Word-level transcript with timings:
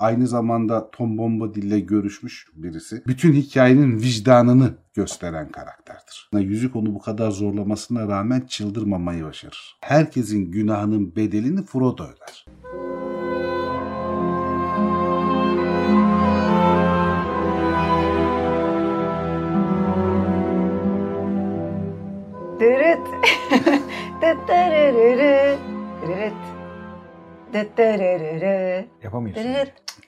Aynı 0.00 0.26
zamanda 0.26 0.90
Tom 0.90 1.18
Bombadil'le 1.18 1.86
görüşmüş 1.86 2.46
birisi. 2.54 3.02
Bütün 3.06 3.32
hikayenin 3.32 4.00
vicdanını 4.00 4.74
gösteren 4.94 5.48
karakterdir. 5.48 6.30
Yüzük 6.32 6.76
onu 6.76 6.94
bu 6.94 6.98
kadar 6.98 7.30
zorlamasına 7.30 8.08
rağmen 8.08 8.40
çıldırmamayı 8.40 9.24
başarır. 9.24 9.76
Herkesin 9.80 10.50
günahının 10.50 11.16
bedelini 11.16 11.62
Frodo 11.62 12.04
öder. 12.04 12.46
Dırıt. 22.60 23.08
Dırıt. 26.02 26.34
Dıttırırırı. 27.52 28.86
Yapamıyorsun. 29.02 29.44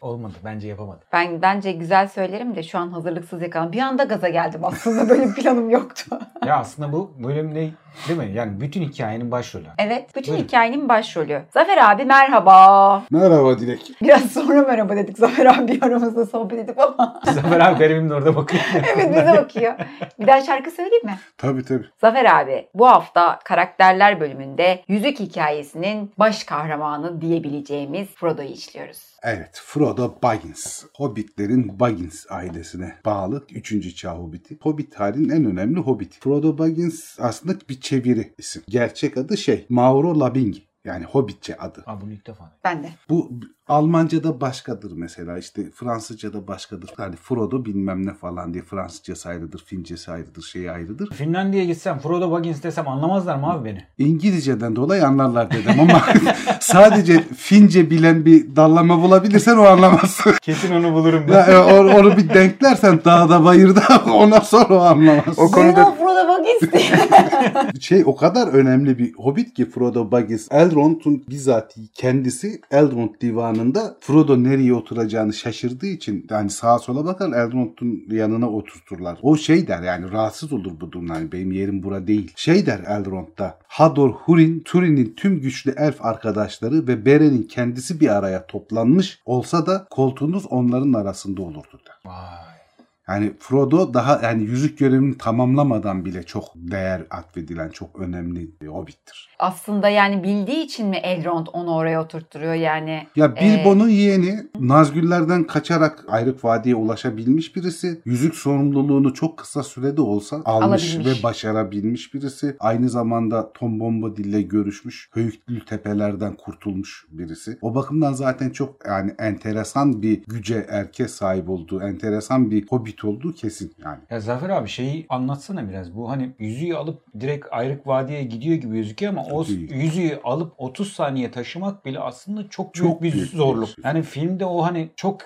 Olmadı. 0.03 0.33
Bence 0.45 0.69
yapamadı. 0.69 0.99
Ben 1.13 1.43
bence 1.43 1.73
güzel 1.73 2.09
söylerim 2.09 2.55
de 2.57 2.63
şu 2.63 2.79
an 2.79 2.91
hazırlıksız 2.91 3.43
yakalandım. 3.43 3.73
Bir 3.73 3.81
anda 3.81 4.05
gaza 4.05 4.29
geldim 4.29 4.61
aslında 4.65 5.09
böyle 5.09 5.27
bir 5.29 5.35
planım 5.35 5.71
yoktu. 5.71 6.19
Ya 6.47 6.57
aslında 6.57 6.93
bu 6.93 7.13
bölüm 7.19 7.55
ne 7.55 7.71
değil 8.09 8.19
mi? 8.19 8.31
Yani 8.35 8.61
bütün 8.61 8.83
hikayenin 8.83 9.31
başrolü. 9.31 9.65
evet 9.79 10.17
bütün 10.17 10.33
Buyurun. 10.33 10.47
hikayenin 10.49 10.89
başrolü. 10.89 11.43
Zafer 11.51 11.91
abi 11.93 12.05
merhaba. 12.05 13.03
Merhaba 13.11 13.59
Dilek. 13.59 13.91
Biraz 14.03 14.23
sonra 14.33 14.63
merhaba 14.63 14.97
dedik 14.97 15.19
Zafer 15.19 15.47
abi 15.47 15.79
aramızda 15.83 16.27
sohbet 16.27 16.59
edip 16.59 16.79
ama. 16.81 17.21
Zafer 17.25 17.61
abi 17.61 17.79
garibim 17.79 18.11
de 18.11 18.15
orada 18.15 18.37
bakıyor. 18.37 18.63
evet 18.97 19.11
bize 19.11 19.33
bakıyor. 19.37 19.75
Bir 20.21 20.27
daha 20.27 20.41
şarkı 20.43 20.71
söyleyeyim 20.71 21.05
mi? 21.05 21.19
Tabii 21.39 21.65
tabii. 21.65 21.87
Zafer 22.01 22.25
abi 22.41 22.69
bu 22.75 22.89
hafta 22.89 23.39
karakterler 23.45 24.21
bölümünde 24.21 24.83
Yüzük 24.89 25.21
Hikayesi'nin 25.21 26.13
baş 26.19 26.45
kahramanı 26.45 27.21
diyebileceğimiz 27.21 28.09
Frodo'yu 28.09 28.49
işliyoruz. 28.49 29.13
Evet, 29.23 29.63
Frodo 29.65 29.92
Baggins. 29.99 30.85
Hobbitlerin 30.97 31.81
Baggins 31.81 32.27
ailesine 32.31 32.95
bağlı 33.05 33.47
3. 33.55 33.97
çağ 33.97 34.15
hobbiti. 34.19 34.59
Hobbit 34.63 34.95
halinin 34.95 35.29
en 35.29 35.45
önemli 35.45 35.81
hobbiti. 35.81 36.21
Frodo 36.21 36.59
Baggins 36.59 37.17
aslında 37.19 37.59
bir 37.69 37.81
çeviri 37.81 38.35
isim. 38.39 38.63
Gerçek 38.69 39.17
adı 39.17 39.37
şey, 39.37 39.67
Mauro 39.69 40.21
Labing. 40.21 40.57
Yani 40.85 41.05
Hobbitçe 41.05 41.57
adı. 41.57 41.83
Aa 41.87 42.01
bunu 42.01 42.13
ilk 42.13 42.27
defa. 42.27 42.51
Ben 42.65 42.83
de. 42.83 42.89
Bu 43.09 43.31
Almanca'da 43.69 44.41
başkadır 44.41 44.93
mesela 44.97 45.39
işte 45.39 45.71
Fransızca'da 45.71 46.47
başkadır. 46.49 46.91
Yani 46.99 47.17
Frodo 47.17 47.65
bilmem 47.65 48.07
ne 48.07 48.15
falan 48.15 48.55
diye 48.55 48.63
Fransızcası 48.65 49.29
ayrıdır, 49.29 49.65
Fincesi 49.67 50.11
ayrıdır, 50.11 50.43
şeyi 50.43 50.71
ayrıdır. 50.71 51.11
Finlandiya'ya 51.15 51.67
gitsem 51.69 51.99
Frodo 51.99 52.31
Baggins 52.31 52.63
desem 52.63 52.89
anlamazlar 52.89 53.37
mı 53.37 53.53
abi 53.53 53.65
beni? 53.65 53.85
İngilizceden 53.99 54.77
dolayı 54.77 55.07
anlarlar 55.07 55.51
dedim 55.51 55.81
ama 55.81 56.03
sadece 56.61 57.23
Fince 57.37 57.91
bilen 57.91 58.25
bir 58.25 58.57
dallama 58.57 59.03
bulabilirsen 59.03 59.57
o 59.57 59.63
anlamaz. 59.63 60.21
Kesin 60.43 60.75
onu 60.75 60.93
bulurum 60.95 61.25
ben. 61.29 61.33
Ya, 61.35 61.47
e, 61.47 61.59
onu 61.99 62.17
bir 62.17 62.29
denklersen 62.35 63.01
dağda 63.05 63.45
bayırda 63.45 63.83
ondan 64.13 64.41
sonra 64.41 64.75
o 64.75 64.81
anlamaz. 64.81 65.39
O 65.39 65.51
konuda- 65.51 65.97
Frodo 66.23 66.29
Baggins 66.29 66.73
diye. 66.73 67.81
Şey 67.81 68.03
o 68.07 68.17
kadar 68.17 68.49
önemli 68.49 68.99
bir 68.99 69.15
hobbit 69.15 69.55
ki 69.55 69.71
Frodo 69.71 70.11
Baggins. 70.11 70.49
Elrond'un 70.51 71.25
bizatihi 71.29 71.89
kendisi 71.89 72.61
Elrond 72.71 73.11
divanında 73.21 73.97
Frodo 74.01 74.43
nereye 74.45 74.75
oturacağını 74.75 75.33
şaşırdığı 75.33 75.87
için 75.87 76.27
yani 76.31 76.51
sağa 76.51 76.79
sola 76.79 77.05
bakar 77.05 77.29
Elrond'un 77.29 78.05
yanına 78.11 78.51
oturturlar. 78.51 79.19
O 79.23 79.37
şey 79.37 79.69
der 79.69 79.83
yani 79.83 80.13
rahatsız 80.13 80.53
olur 80.53 80.81
bu 80.81 80.93
durumdan. 80.93 81.15
Yani 81.15 81.33
benim 81.33 81.53
yerim 81.53 81.83
bura 81.83 82.07
değil. 82.07 82.33
Şey 82.37 82.67
der 82.67 82.81
Elrond'da. 82.81 83.59
Hador, 83.67 84.11
Hurin, 84.11 84.61
Turin'in 84.61 85.15
tüm 85.17 85.41
güçlü 85.41 85.75
elf 85.77 86.05
arkadaşları 86.05 86.87
ve 86.87 87.07
Beren'in 87.07 87.43
kendisi 87.43 88.01
bir 88.01 88.09
araya 88.09 88.47
toplanmış 88.47 89.21
olsa 89.27 89.67
da 89.67 89.87
koltuğunuz 89.91 90.47
onların 90.47 90.93
arasında 90.93 91.43
olurdu 91.43 91.81
der. 91.87 92.11
Vay. 92.11 92.62
Yani 93.09 93.33
Frodo 93.39 93.95
daha 93.95 94.21
yani 94.23 94.43
yüzük 94.43 94.79
görevini 94.79 95.19
tamamlamadan 95.19 96.05
bile 96.05 96.23
çok 96.23 96.45
değer 96.55 97.03
atfedilen 97.11 97.69
çok 97.69 97.99
önemli 97.99 98.51
bir 98.61 98.67
hobbittir. 98.67 99.29
Aslında 99.39 99.89
yani 99.89 100.23
bildiği 100.23 100.65
için 100.65 100.87
mi 100.87 100.97
Elrond 100.97 101.47
onu 101.53 101.75
oraya 101.75 102.03
oturtturuyor 102.03 102.55
yani? 102.55 103.07
Ya 103.17 103.37
Bilbo'nun 103.37 103.89
yeğeni 103.89 104.39
Nazgüllerden 104.61 105.45
kaçarak 105.45 106.05
Ayrık 106.09 106.45
Vadi'ye 106.45 106.75
ulaşabilmiş 106.75 107.57
birisi. 107.57 108.03
Yüzük 108.05 108.35
sorumluluğunu 108.35 109.15
çok 109.15 109.39
kısa 109.39 109.63
sürede 109.63 110.01
olsa 110.01 110.43
almış 110.45 110.95
Alabilmiş. 110.95 111.21
ve 111.21 111.23
başarabilmiş 111.23 112.15
birisi. 112.15 112.57
Aynı 112.61 112.89
zamanda 112.89 113.53
Tom 113.53 113.81
Bombadil'le 113.81 114.49
görüşmüş. 114.49 115.11
Höyüklü 115.13 115.65
tepelerden 115.65 116.35
kurtulmuş 116.35 117.07
birisi. 117.11 117.59
O 117.61 117.75
bakımdan 117.75 118.13
zaten 118.13 118.51
çok 118.51 118.87
yani 118.87 119.15
enteresan 119.19 120.03
bir 120.03 120.23
güce 120.27 120.67
erke 120.69 121.09
sahip 121.09 121.49
olduğu, 121.49 121.83
enteresan 121.83 122.51
bir 122.51 122.67
hobbit 122.69 122.92
olduğu 123.05 123.33
kesin 123.35 123.73
yani. 123.85 123.99
Ya 124.11 124.21
Zafer 124.21 124.51
abi 124.51 124.69
şeyi 124.69 125.07
anlatsana 125.09 125.69
biraz. 125.69 125.97
Bu 125.97 126.11
hani 126.11 126.31
yüzüğü 126.39 126.75
alıp 126.75 127.03
direkt 127.21 127.47
Ayrık 127.51 127.87
Vadi'ye 127.87 128.25
gidiyor 128.25 128.57
gibi 128.57 128.75
gözüküyor 128.75 129.13
ama 129.13 129.25
o 129.25 129.47
Değil. 129.47 129.71
yüzüğü 129.75 130.21
alıp 130.25 130.53
30 130.59 130.93
saniye 130.93 131.31
taşımak 131.31 131.85
bile 131.87 131.99
aslında 132.01 132.49
çok, 132.49 132.75
Çok 132.75 133.03
büyük 133.03 133.15
bir 133.15 133.19
büyük 133.19 133.33
bir 133.33 133.37
zorluk. 133.39 133.69
şey. 133.69 133.83
Yani 133.85 134.03
filmde 134.03 134.45
o 134.45 134.63
hani 134.63 134.91
çok 134.97 135.21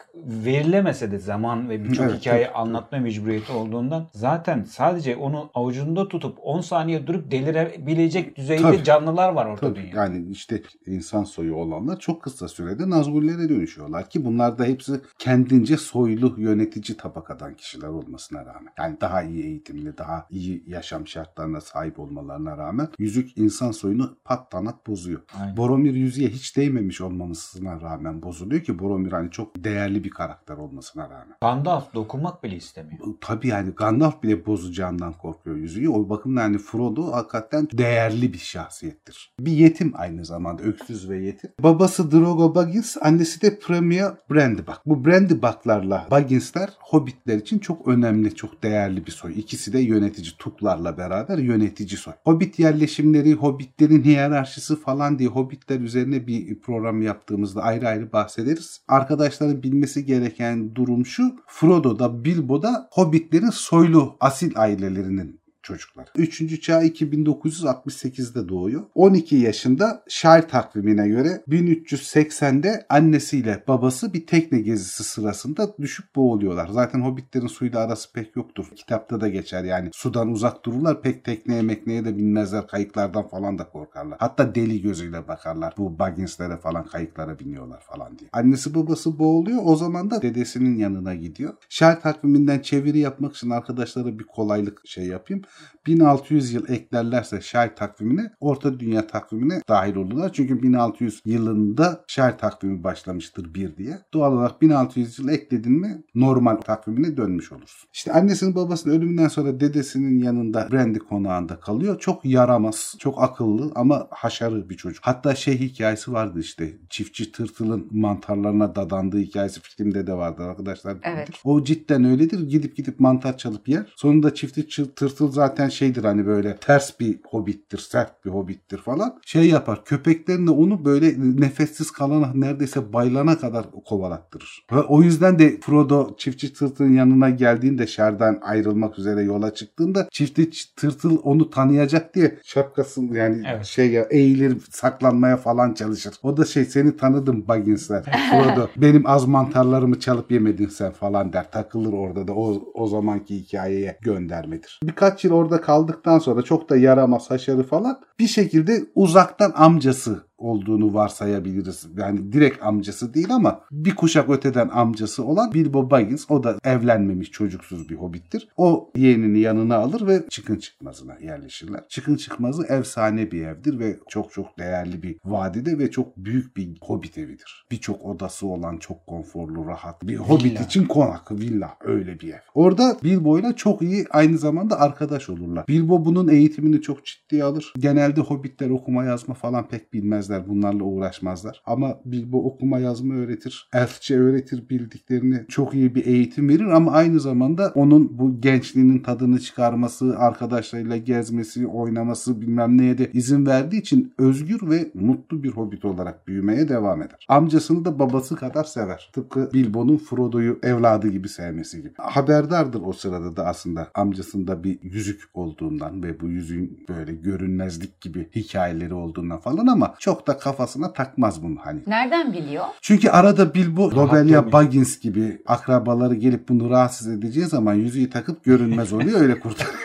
verilemese 0.44 1.10
de 1.10 1.18
zaman 1.18 1.68
ve 1.70 1.84
birçok 1.84 2.06
Evet, 2.06 2.20
hikaye 2.20 2.44
çok- 2.46 2.56
anlatma 2.56 2.98
mecburiyeti 2.98 3.52
olduğundan 3.52 4.08
zaten 4.12 4.64
sadece 4.64 5.16
onu 5.16 5.50
avucunda 5.54 6.08
tutup 6.08 6.38
10 6.42 6.60
saniye 6.60 7.06
durup 7.06 7.30
delirebilecek 7.30 8.36
düzeyde 8.36 8.62
Tabii. 8.62 8.84
canlılar 8.84 9.32
var 9.32 9.46
orada 9.46 9.60
Tabii 9.60 9.74
dünyada. 9.82 10.00
yani 10.04 10.26
işte 10.30 10.62
insan 10.86 11.24
soyu 11.24 11.54
olanlar 11.54 11.98
çok 11.98 12.22
kısa 12.22 12.48
sürede 12.48 12.90
Nazgullere 12.90 13.48
dönüşüyorlar 13.48 14.10
ki 14.10 14.24
bunlar 14.24 14.58
da 14.58 14.64
hepsi 14.64 14.92
kendince 15.18 15.76
soylu 15.76 16.34
yönetici 16.38 16.96
tabakadan 16.96 17.54
kişiler 17.56 17.88
olmasına 17.88 18.46
rağmen. 18.46 18.72
Yani 18.78 18.96
daha 19.00 19.22
iyi 19.22 19.44
eğitimli, 19.44 19.98
daha 19.98 20.26
iyi 20.30 20.64
yaşam 20.66 21.06
şartlarına 21.06 21.60
sahip 21.60 21.98
olmalarına 21.98 22.58
rağmen 22.58 22.88
yüzük 22.98 23.38
insan 23.38 23.70
soyunu 23.70 24.16
patlanak 24.24 24.86
bozuyor. 24.86 25.20
Aynen. 25.40 25.56
Boromir 25.56 25.94
yüzüğe 25.94 26.28
hiç 26.28 26.56
değmemiş 26.56 27.00
olmamasına 27.00 27.80
rağmen 27.80 28.22
bozuluyor 28.22 28.62
ki 28.62 28.78
Boromir 28.78 29.12
hani 29.12 29.30
çok 29.30 29.64
değerli 29.64 30.04
bir 30.04 30.10
karakter 30.10 30.56
olmasına 30.56 31.04
rağmen. 31.04 31.36
Gandalf 31.40 31.94
dokunmak 31.94 32.44
bile 32.44 32.56
istemiyor. 32.56 33.06
Tabii 33.20 33.48
yani 33.48 33.70
Gandalf 33.70 34.22
bile 34.22 34.46
bozacağından 34.46 35.12
korkuyor 35.12 35.56
yüzüğü. 35.56 35.88
O 35.88 36.08
bakımdan 36.08 36.42
yani 36.42 36.58
Frodo 36.58 37.12
hakikaten 37.12 37.68
değerli 37.72 38.32
bir 38.32 38.38
şahsiyettir. 38.38 39.34
Bir 39.40 39.52
yetim 39.52 39.92
aynı 39.96 40.24
zamanda 40.24 40.62
öksüz 40.62 41.10
ve 41.10 41.18
yetim. 41.18 41.50
Babası 41.62 42.10
Drogo 42.10 42.54
Baggins, 42.54 42.96
annesi 43.00 43.42
de 43.42 43.58
Premier 43.58 44.12
Brandybuck. 44.30 44.80
Bu 44.86 45.04
Brandybuck'larla 45.04 46.06
Baggins'ler 46.10 46.70
Hobbitler 46.80 47.44
için 47.46 47.58
çok 47.58 47.88
önemli, 47.88 48.34
çok 48.34 48.62
değerli 48.62 49.06
bir 49.06 49.10
soy. 49.10 49.32
İkisi 49.38 49.72
de 49.72 49.78
yönetici 49.78 50.32
Tuklarla 50.38 50.98
beraber 50.98 51.38
yönetici 51.38 51.96
soy. 51.98 52.14
Hobbit 52.24 52.58
yerleşimleri, 52.58 53.32
Hobbitlerin 53.32 54.04
hiyerarşisi 54.04 54.76
falan 54.76 55.18
diye 55.18 55.28
Hobbitler 55.28 55.80
üzerine 55.80 56.26
bir 56.26 56.60
program 56.60 57.02
yaptığımızda 57.02 57.62
ayrı 57.62 57.88
ayrı 57.88 58.12
bahsederiz. 58.12 58.80
Arkadaşların 58.88 59.62
bilmesi 59.62 60.06
gereken 60.06 60.74
durum 60.74 61.06
şu. 61.06 61.36
Frodo 61.46 61.98
da 61.98 62.24
Bilbo 62.24 62.62
da 62.62 62.88
Hobbitlerin 62.92 63.50
soylu 63.50 64.16
asil 64.20 64.52
ailelerinin 64.56 65.45
çocuklar. 65.66 66.06
Üçüncü 66.16 66.60
çağ 66.60 66.84
2968'de 66.84 68.48
doğuyor. 68.48 68.82
12 68.94 69.36
yaşında 69.36 70.02
Shire 70.08 70.46
takvimine 70.46 71.08
göre 71.08 71.42
1380'de 71.48 72.86
annesiyle 72.88 73.64
babası 73.68 74.14
bir 74.14 74.26
tekne 74.26 74.60
gezisi 74.60 75.04
sırasında 75.04 75.76
düşüp 75.80 76.16
boğuluyorlar. 76.16 76.68
Zaten 76.68 77.00
hobbitlerin 77.00 77.46
suyla 77.46 77.80
arası 77.80 78.12
pek 78.12 78.36
yoktur. 78.36 78.66
Kitapta 78.76 79.20
da 79.20 79.28
geçer 79.28 79.64
yani. 79.64 79.90
Sudan 79.92 80.28
uzak 80.28 80.64
dururlar. 80.64 81.02
Pek 81.02 81.24
tekneye 81.24 81.62
mekneye 81.62 82.04
de 82.04 82.16
binmezler. 82.16 82.66
Kayıklardan 82.66 83.28
falan 83.28 83.58
da 83.58 83.68
korkarlar. 83.68 84.18
Hatta 84.20 84.54
deli 84.54 84.82
gözüyle 84.82 85.28
bakarlar. 85.28 85.74
Bu 85.78 85.98
Baggins'lere 85.98 86.56
falan 86.56 86.86
kayıklara 86.86 87.38
biniyorlar 87.38 87.80
falan 87.80 88.18
diye. 88.18 88.30
Annesi 88.32 88.74
babası 88.74 89.18
boğuluyor. 89.18 89.58
O 89.64 89.76
zaman 89.76 90.10
da 90.10 90.22
dedesinin 90.22 90.76
yanına 90.76 91.14
gidiyor. 91.14 91.54
Shire 91.68 91.98
takviminden 92.00 92.58
çeviri 92.58 92.98
yapmak 92.98 93.36
için 93.36 93.50
arkadaşlara 93.50 94.18
bir 94.18 94.24
kolaylık 94.24 94.80
şey 94.84 95.06
yapayım. 95.06 95.42
1600 95.86 96.52
yıl 96.52 96.68
eklerlerse 96.68 97.40
Şair 97.40 97.76
takvimine 97.76 98.30
Orta 98.40 98.80
Dünya 98.80 99.06
takvimine 99.06 99.62
dahil 99.68 99.96
olurlar. 99.96 100.32
Çünkü 100.32 100.62
1600 100.62 101.22
yılında 101.24 102.04
Şair 102.06 102.32
takvimi 102.32 102.84
başlamıştır 102.84 103.54
bir 103.54 103.76
diye. 103.76 103.98
Doğal 104.14 104.32
olarak 104.32 104.62
1600 104.62 105.18
yıl 105.18 105.28
ekledin 105.28 105.72
mi 105.72 106.02
normal 106.14 106.56
takvimine 106.56 107.16
dönmüş 107.16 107.52
olursun. 107.52 107.88
İşte 107.92 108.12
annesinin 108.12 108.54
babasının 108.54 108.94
ölümünden 108.94 109.28
sonra 109.28 109.60
dedesinin 109.60 110.18
yanında 110.18 110.68
Brandy 110.72 110.98
konağında 110.98 111.60
kalıyor. 111.60 111.98
Çok 111.98 112.24
yaramaz, 112.24 112.94
çok 112.98 113.22
akıllı 113.22 113.72
ama 113.74 114.06
haşarı 114.10 114.70
bir 114.70 114.76
çocuk. 114.76 115.04
Hatta 115.06 115.34
şey 115.34 115.60
hikayesi 115.60 116.12
vardı 116.12 116.40
işte 116.40 116.72
çiftçi 116.90 117.32
tırtılın 117.32 117.88
mantarlarına 117.90 118.74
dadandığı 118.74 119.18
hikayesi 119.18 119.60
filmde 119.60 120.06
de 120.06 120.12
vardı 120.12 120.42
arkadaşlar. 120.42 120.96
Evet. 121.02 121.28
O 121.44 121.64
cidden 121.64 122.04
öyledir. 122.04 122.48
Gidip 122.48 122.76
gidip 122.76 123.00
mantar 123.00 123.38
çalıp 123.38 123.68
yer. 123.68 123.92
Sonunda 123.96 124.34
çiftçi 124.34 124.94
tırtıl 124.94 125.32
zaten 125.32 125.45
şeydir 125.68 126.04
hani 126.04 126.26
böyle 126.26 126.56
ters 126.56 127.00
bir 127.00 127.18
hobbittir, 127.28 127.78
sert 127.78 128.24
bir 128.24 128.30
hobbittir 128.30 128.78
falan. 128.78 129.20
Şey 129.26 129.48
yapar 129.48 129.84
köpeklerin 129.84 130.46
de 130.46 130.50
onu 130.50 130.84
böyle 130.84 131.14
nefessiz 131.40 131.90
kalana 131.90 132.32
neredeyse 132.34 132.92
baylana 132.92 133.38
kadar 133.38 133.66
kovalattırır. 133.84 134.66
Ve 134.72 134.80
o 134.80 135.02
yüzden 135.02 135.38
de 135.38 135.60
Frodo 135.60 136.16
çiftçi 136.16 136.52
tırtılın 136.52 136.92
yanına 136.92 137.30
geldiğinde 137.30 137.86
şerden 137.86 138.38
ayrılmak 138.42 138.98
üzere 138.98 139.22
yola 139.22 139.54
çıktığında 139.54 140.08
çiftçi 140.10 140.74
tırtıl 140.76 141.18
onu 141.22 141.50
tanıyacak 141.50 142.14
diye 142.14 142.38
şapkasını 142.44 143.16
yani 143.16 143.42
Evet. 143.46 143.64
şey 143.64 143.90
ya 143.90 144.06
eğilir 144.10 144.58
saklanmaya 144.70 145.36
falan 145.36 145.74
çalışır. 145.74 146.14
O 146.22 146.36
da 146.36 146.44
şey 146.44 146.64
seni 146.64 146.96
tanıdım 146.96 147.48
Baggins'ler. 147.48 148.02
Frodo 148.30 148.68
benim 148.76 149.06
az 149.06 149.26
mantarlarımı 149.26 150.00
çalıp 150.00 150.32
yemedin 150.32 150.66
sen 150.66 150.92
falan 150.92 151.32
der. 151.32 151.50
Takılır 151.50 151.92
orada 151.92 152.28
da 152.28 152.32
o, 152.34 152.62
o 152.74 152.86
zamanki 152.86 153.36
hikayeye 153.36 153.98
göndermedir. 154.02 154.80
Birkaç 154.82 155.24
yıl 155.24 155.32
orada 155.36 155.60
kaldıktan 155.60 156.18
sonra 156.18 156.42
çok 156.42 156.70
da 156.70 156.76
yaramaz 156.76 157.30
haşarı 157.30 157.62
falan. 157.62 158.00
Bir 158.18 158.26
şekilde 158.26 158.86
uzaktan 158.94 159.52
amcası 159.56 160.22
olduğunu 160.38 160.94
varsayabiliriz. 160.94 161.86
Yani 161.96 162.32
direkt 162.32 162.62
amcası 162.62 163.14
değil 163.14 163.34
ama 163.34 163.60
bir 163.70 163.94
kuşak 163.94 164.30
öteden 164.30 164.68
amcası 164.68 165.24
olan 165.24 165.54
Bilbo 165.54 165.90
Baggins 165.90 166.30
o 166.30 166.44
da 166.44 166.58
evlenmemiş 166.64 167.30
çocuksuz 167.30 167.88
bir 167.88 167.94
hobbittir. 167.94 168.48
O 168.56 168.90
yeğenini 168.96 169.38
yanına 169.38 169.76
alır 169.76 170.06
ve 170.06 170.28
çıkın 170.28 170.56
çıkmazına 170.56 171.14
yerleşirler. 171.22 171.88
Çıkın 171.88 172.16
çıkmazı 172.16 172.66
efsane 172.68 173.30
bir 173.30 173.46
evdir 173.46 173.78
ve 173.78 173.96
çok 174.08 174.32
çok 174.32 174.58
değerli 174.58 175.02
bir 175.02 175.16
vadide 175.24 175.78
ve 175.78 175.90
çok 175.90 176.16
büyük 176.16 176.56
bir 176.56 176.78
hobbit 176.82 177.18
evidir. 177.18 177.66
Birçok 177.70 178.04
odası 178.04 178.46
olan 178.46 178.76
çok 178.76 179.06
konforlu 179.06 179.66
rahat 179.66 180.02
bir 180.02 180.16
hobbit 180.16 180.60
için 180.60 180.84
konak 180.84 181.32
villa 181.32 181.76
öyle 181.80 182.20
bir 182.20 182.32
ev. 182.32 182.38
Orada 182.54 182.96
Bilbo 183.04 183.38
ile 183.38 183.52
çok 183.56 183.82
iyi 183.82 184.06
aynı 184.10 184.38
zamanda 184.38 184.80
arkadaş 184.80 185.30
olurlar. 185.30 185.68
Bilbo 185.68 186.04
bunun 186.04 186.28
eğitimini 186.28 186.82
çok 186.82 187.04
ciddiye 187.04 187.44
alır. 187.44 187.72
Genelde 187.78 188.20
hobbitler 188.20 188.70
okuma 188.70 189.04
yazma 189.04 189.34
falan 189.34 189.68
pek 189.68 189.92
bilmezler. 190.26 190.48
Bunlarla 190.48 190.84
uğraşmazlar. 190.84 191.62
Ama 191.66 192.00
Bilbo 192.04 192.44
okuma 192.44 192.78
yazma 192.78 193.14
öğretir. 193.14 193.68
Elfçe 193.72 194.18
öğretir 194.18 194.68
bildiklerini. 194.68 195.44
Çok 195.48 195.74
iyi 195.74 195.94
bir 195.94 196.06
eğitim 196.06 196.48
verir 196.48 196.66
ama 196.66 196.92
aynı 196.92 197.20
zamanda 197.20 197.72
onun 197.74 198.18
bu 198.18 198.40
gençliğinin 198.40 198.98
tadını 198.98 199.40
çıkarması, 199.40 200.18
arkadaşlarıyla 200.18 200.96
gezmesi, 200.96 201.66
oynaması 201.66 202.40
bilmem 202.40 202.78
neye 202.78 202.98
de 202.98 203.10
izin 203.12 203.46
verdiği 203.46 203.80
için 203.80 204.14
özgür 204.18 204.70
ve 204.70 204.90
mutlu 204.94 205.42
bir 205.42 205.50
hobbit 205.50 205.84
olarak 205.84 206.28
büyümeye 206.28 206.68
devam 206.68 207.02
eder. 207.02 207.26
Amcasını 207.28 207.84
da 207.84 207.98
babası 207.98 208.36
kadar 208.36 208.64
sever. 208.64 209.10
Tıpkı 209.12 209.50
Bilbo'nun 209.52 209.96
Frodo'yu 209.96 210.58
evladı 210.62 211.08
gibi 211.08 211.28
sevmesi 211.28 211.76
gibi. 211.78 211.92
Haberdardır 211.96 212.82
o 212.84 212.92
sırada 212.92 213.36
da 213.36 213.46
aslında 213.46 213.88
amcasında 213.94 214.64
bir 214.64 214.78
yüzük 214.82 215.22
olduğundan 215.34 216.02
ve 216.02 216.20
bu 216.20 216.28
yüzüğün 216.28 216.84
böyle 216.88 217.12
görünmezlik 217.12 218.00
gibi 218.00 218.28
hikayeleri 218.34 218.94
olduğundan 218.94 219.38
falan 219.38 219.66
ama 219.66 219.94
çok 219.98 220.15
da 220.26 220.38
kafasına 220.38 220.92
takmaz 220.92 221.42
bunu 221.42 221.56
hani. 221.64 221.80
Nereden 221.86 222.32
biliyor? 222.32 222.64
Çünkü 222.80 223.08
arada 223.08 223.54
Bilbo 223.54 223.90
Lobelia. 223.90 224.52
Baggins 224.52 225.00
gibi 225.00 225.42
akrabaları 225.46 226.14
gelip 226.14 226.48
bunu 226.48 226.70
rahatsız 226.70 227.08
edeceği 227.08 227.46
zaman 227.46 227.74
yüzüğü 227.74 228.10
takıp 228.10 228.44
görünmez 228.44 228.92
oluyor 228.92 229.20
öyle 229.20 229.40
kurtarıyor. 229.40 229.76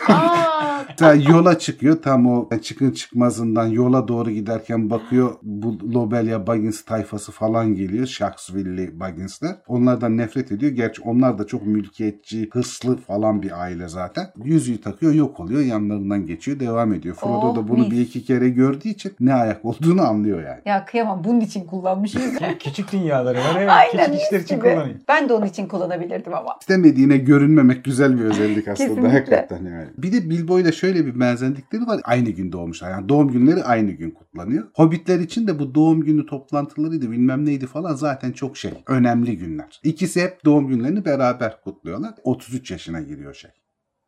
Mesela 1.00 1.30
yola 1.32 1.58
çıkıyor 1.58 2.02
tam 2.02 2.26
o 2.26 2.48
çıkın 2.62 2.90
çıkmazından 2.90 3.66
yola 3.66 4.08
doğru 4.08 4.30
giderken 4.30 4.90
bakıyor 4.90 5.30
bu 5.42 5.78
Lobelia 5.94 6.46
Baggins 6.46 6.84
tayfası 6.84 7.32
falan 7.32 7.74
geliyor. 7.74 8.06
Sharksville'li 8.06 9.00
Baggins'ler. 9.00 9.56
Onlardan 9.66 10.16
nefret 10.16 10.52
ediyor. 10.52 10.72
Gerçi 10.72 11.02
onlar 11.02 11.38
da 11.38 11.46
çok 11.46 11.66
mülkiyetçi, 11.66 12.48
hırslı 12.52 12.96
falan 12.96 13.42
bir 13.42 13.60
aile 13.62 13.88
zaten. 13.88 14.26
Yüzüğü 14.44 14.80
takıyor 14.80 15.12
yok 15.14 15.40
oluyor 15.40 15.60
yanlarından 15.60 16.26
geçiyor 16.26 16.60
devam 16.60 16.94
ediyor. 16.94 17.14
Frodo 17.14 17.32
Oh, 17.42 17.56
da 17.56 17.68
bunu 17.68 17.78
mis. 17.82 17.90
bir 17.90 18.00
iki 18.00 18.24
kere 18.24 18.48
gördüğü 18.48 18.88
için 18.88 19.12
ne 19.20 19.34
ayak 19.34 19.64
olduğunu 19.64 20.02
anlıyor 20.02 20.42
yani. 20.42 20.60
ya 20.66 20.84
kıyamam 20.84 21.24
bunun 21.24 21.40
için 21.40 21.64
kullanmış 21.66 22.14
yüzüğü. 22.14 22.38
Ki- 22.38 22.58
Küçük 22.58 22.92
dünyaları 22.92 23.38
var 23.38 23.56
evet. 23.58 23.70
Aynen 23.70 24.06
Küçük 24.12 24.22
işler 24.26 24.40
için 24.40 24.56
gibi. 24.56 24.64
kullanıyor. 24.64 24.96
Ben 25.08 25.28
de 25.28 25.32
onun 25.32 25.46
için 25.46 25.66
kullanabilirdim 25.68 26.34
ama. 26.34 26.56
İstemediğine 26.60 27.16
görünmemek 27.16 27.84
güzel 27.84 28.18
bir 28.18 28.24
özellik 28.24 28.68
aslında. 28.68 28.88
Kesinlikle. 28.88 29.08
Hakikaten 29.18 29.64
yani. 29.64 29.86
Bir 29.98 30.12
de 30.12 30.30
Bilbo 30.30 30.58
ile 30.60 30.72
şöyle 30.82 31.06
bir 31.06 31.20
benzerlikleri 31.20 31.86
var. 31.86 32.00
Aynı 32.04 32.30
gün 32.30 32.52
doğmuşlar. 32.52 32.90
Yani 32.90 33.08
doğum 33.08 33.32
günleri 33.32 33.64
aynı 33.64 33.90
gün 33.90 34.10
kutlanıyor. 34.10 34.68
Hobbitler 34.74 35.20
için 35.20 35.46
de 35.46 35.58
bu 35.58 35.74
doğum 35.74 36.00
günü 36.00 36.26
toplantılarıydı 36.26 37.10
bilmem 37.10 37.44
neydi 37.44 37.66
falan 37.66 37.94
zaten 37.94 38.32
çok 38.32 38.56
şey. 38.56 38.72
Önemli 38.86 39.38
günler. 39.38 39.80
İkisi 39.84 40.22
hep 40.22 40.44
doğum 40.44 40.68
günlerini 40.68 41.04
beraber 41.04 41.60
kutluyorlar. 41.60 42.14
33 42.24 42.70
yaşına 42.70 43.00
giriyor 43.00 43.34
şey. 43.34 43.50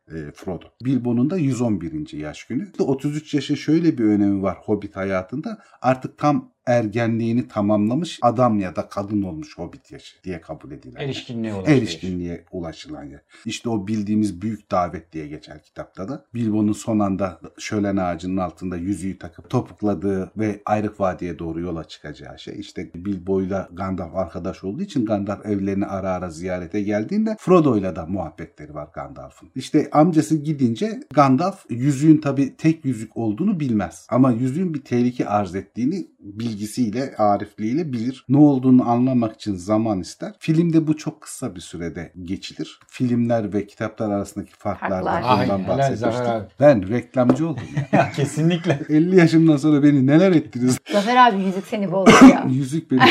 e, 0.07 0.31
Frodo. 0.35 0.65
Bilbo'nun 0.85 1.29
da 1.29 1.37
111. 1.37 2.13
yaş 2.17 2.43
günü. 2.43 2.71
33 2.79 3.33
yaşın 3.33 3.55
şöyle 3.55 3.97
bir 3.97 4.03
önemi 4.03 4.41
var 4.41 4.57
Hobbit 4.65 4.95
hayatında. 4.95 5.57
Artık 5.81 6.17
tam 6.17 6.54
ergenliğini 6.67 7.47
tamamlamış 7.47 8.19
adam 8.21 8.59
ya 8.59 8.75
da 8.75 8.89
kadın 8.89 9.21
olmuş 9.21 9.57
Hobbit 9.57 9.91
yaşı 9.91 10.23
diye 10.23 10.41
kabul 10.41 10.71
edilen. 10.71 11.01
Erişkinliğe 11.01 11.53
ulaşıyor. 11.53 11.77
Erişkinliğe 11.77 12.45
ulaşılan 12.51 13.03
yer. 13.03 13.21
İşte 13.45 13.69
o 13.69 13.87
bildiğimiz 13.87 14.41
büyük 14.41 14.71
davet 14.71 15.11
diye 15.13 15.27
geçer 15.27 15.63
kitapta 15.63 16.07
da. 16.07 16.25
Bilbo'nun 16.33 16.73
son 16.73 16.99
anda 16.99 17.39
şölen 17.57 17.97
ağacının 17.97 18.37
altında 18.37 18.77
yüzüğü 18.77 19.17
takıp 19.17 19.49
topukladığı 19.49 20.31
ve 20.37 20.61
Ayrık 20.65 20.99
Vadi'ye 20.99 21.39
doğru 21.39 21.59
yola 21.59 21.83
çıkacağı 21.83 22.39
şey. 22.39 22.59
İşte 22.59 22.91
Bilbo'yla 22.95 23.69
Gandalf 23.73 24.15
arkadaş 24.15 24.63
olduğu 24.63 24.81
için 24.81 25.05
Gandalf 25.05 25.45
evlerini 25.45 25.85
ara 25.85 26.11
ara 26.11 26.29
ziyarete 26.29 26.81
geldiğinde 26.81 27.35
Frodo'yla 27.39 27.95
da 27.95 28.05
muhabbetleri 28.05 28.73
var 28.73 28.87
Gandalf'ın. 28.93 29.49
İşte 29.55 29.89
amcası 29.91 30.37
gidince 30.37 30.99
Gandalf 31.13 31.65
yüzüğün 31.69 32.17
tabi 32.17 32.55
tek 32.55 32.85
yüzük 32.85 33.17
olduğunu 33.17 33.59
bilmez. 33.59 34.07
Ama 34.09 34.31
yüzüğün 34.31 34.73
bir 34.73 34.81
tehlike 34.81 35.27
arz 35.27 35.55
ettiğini 35.55 36.07
bilgisiyle, 36.55 37.15
arifliğiyle 37.17 37.93
bilir. 37.93 38.25
Ne 38.29 38.37
olduğunu 38.37 38.89
anlamak 38.89 39.35
için 39.35 39.55
zaman 39.55 39.99
ister. 39.99 40.33
Filmde 40.39 40.87
bu 40.87 40.97
çok 40.97 41.21
kısa 41.21 41.55
bir 41.55 41.59
sürede 41.61 42.11
geçilir. 42.23 42.79
Filmler 42.87 43.53
ve 43.53 43.67
kitaplar 43.67 44.11
arasındaki 44.11 44.51
farklardan 44.57 45.21
Farklar. 45.21 45.43
bundan 45.43 45.67
bahsetmiştim. 45.67 46.47
Ben 46.59 46.89
reklamcı 46.89 47.47
oldum 47.47 47.63
ya. 47.91 48.11
Kesinlikle. 48.15 48.79
50 48.89 49.15
yaşımdan 49.15 49.57
sonra 49.57 49.83
beni 49.83 50.07
neler 50.07 50.31
ettiniz? 50.31 50.77
Zafer 50.91 51.15
abi 51.15 51.43
yüzük 51.43 51.67
seni 51.67 51.91
bozdu 51.91 52.25
ya. 52.31 52.45
Yüzük 52.49 52.91
beni 52.91 53.01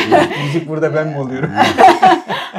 Müzik 0.46 0.69
burada 0.69 0.94
ben 0.94 1.08
mi 1.08 1.19
oluyorum? 1.19 1.50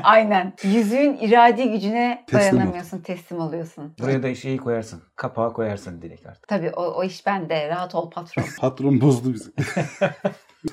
Aynen. 0.03 0.53
Yüzüğün 0.63 1.17
iradi 1.21 1.71
gücüne 1.71 2.23
Teslim 2.27 2.39
ol. 2.39 2.57
dayanamıyorsun, 2.57 2.99
teslim 2.99 3.39
oluyorsun. 3.39 3.93
Buraya 3.99 4.23
da 4.23 4.35
şeyi 4.35 4.57
koyarsın. 4.57 5.01
Kapağı 5.15 5.53
koyarsın 5.53 6.01
direkt 6.01 6.25
artık. 6.25 6.47
Tabii 6.47 6.69
o, 6.69 6.83
o 6.83 7.03
iş 7.03 7.25
bende. 7.25 7.69
Rahat 7.69 7.95
ol 7.95 8.09
patron. 8.09 8.43
Patron 8.59 9.01
bozdu 9.01 9.33
bizi. 9.33 9.51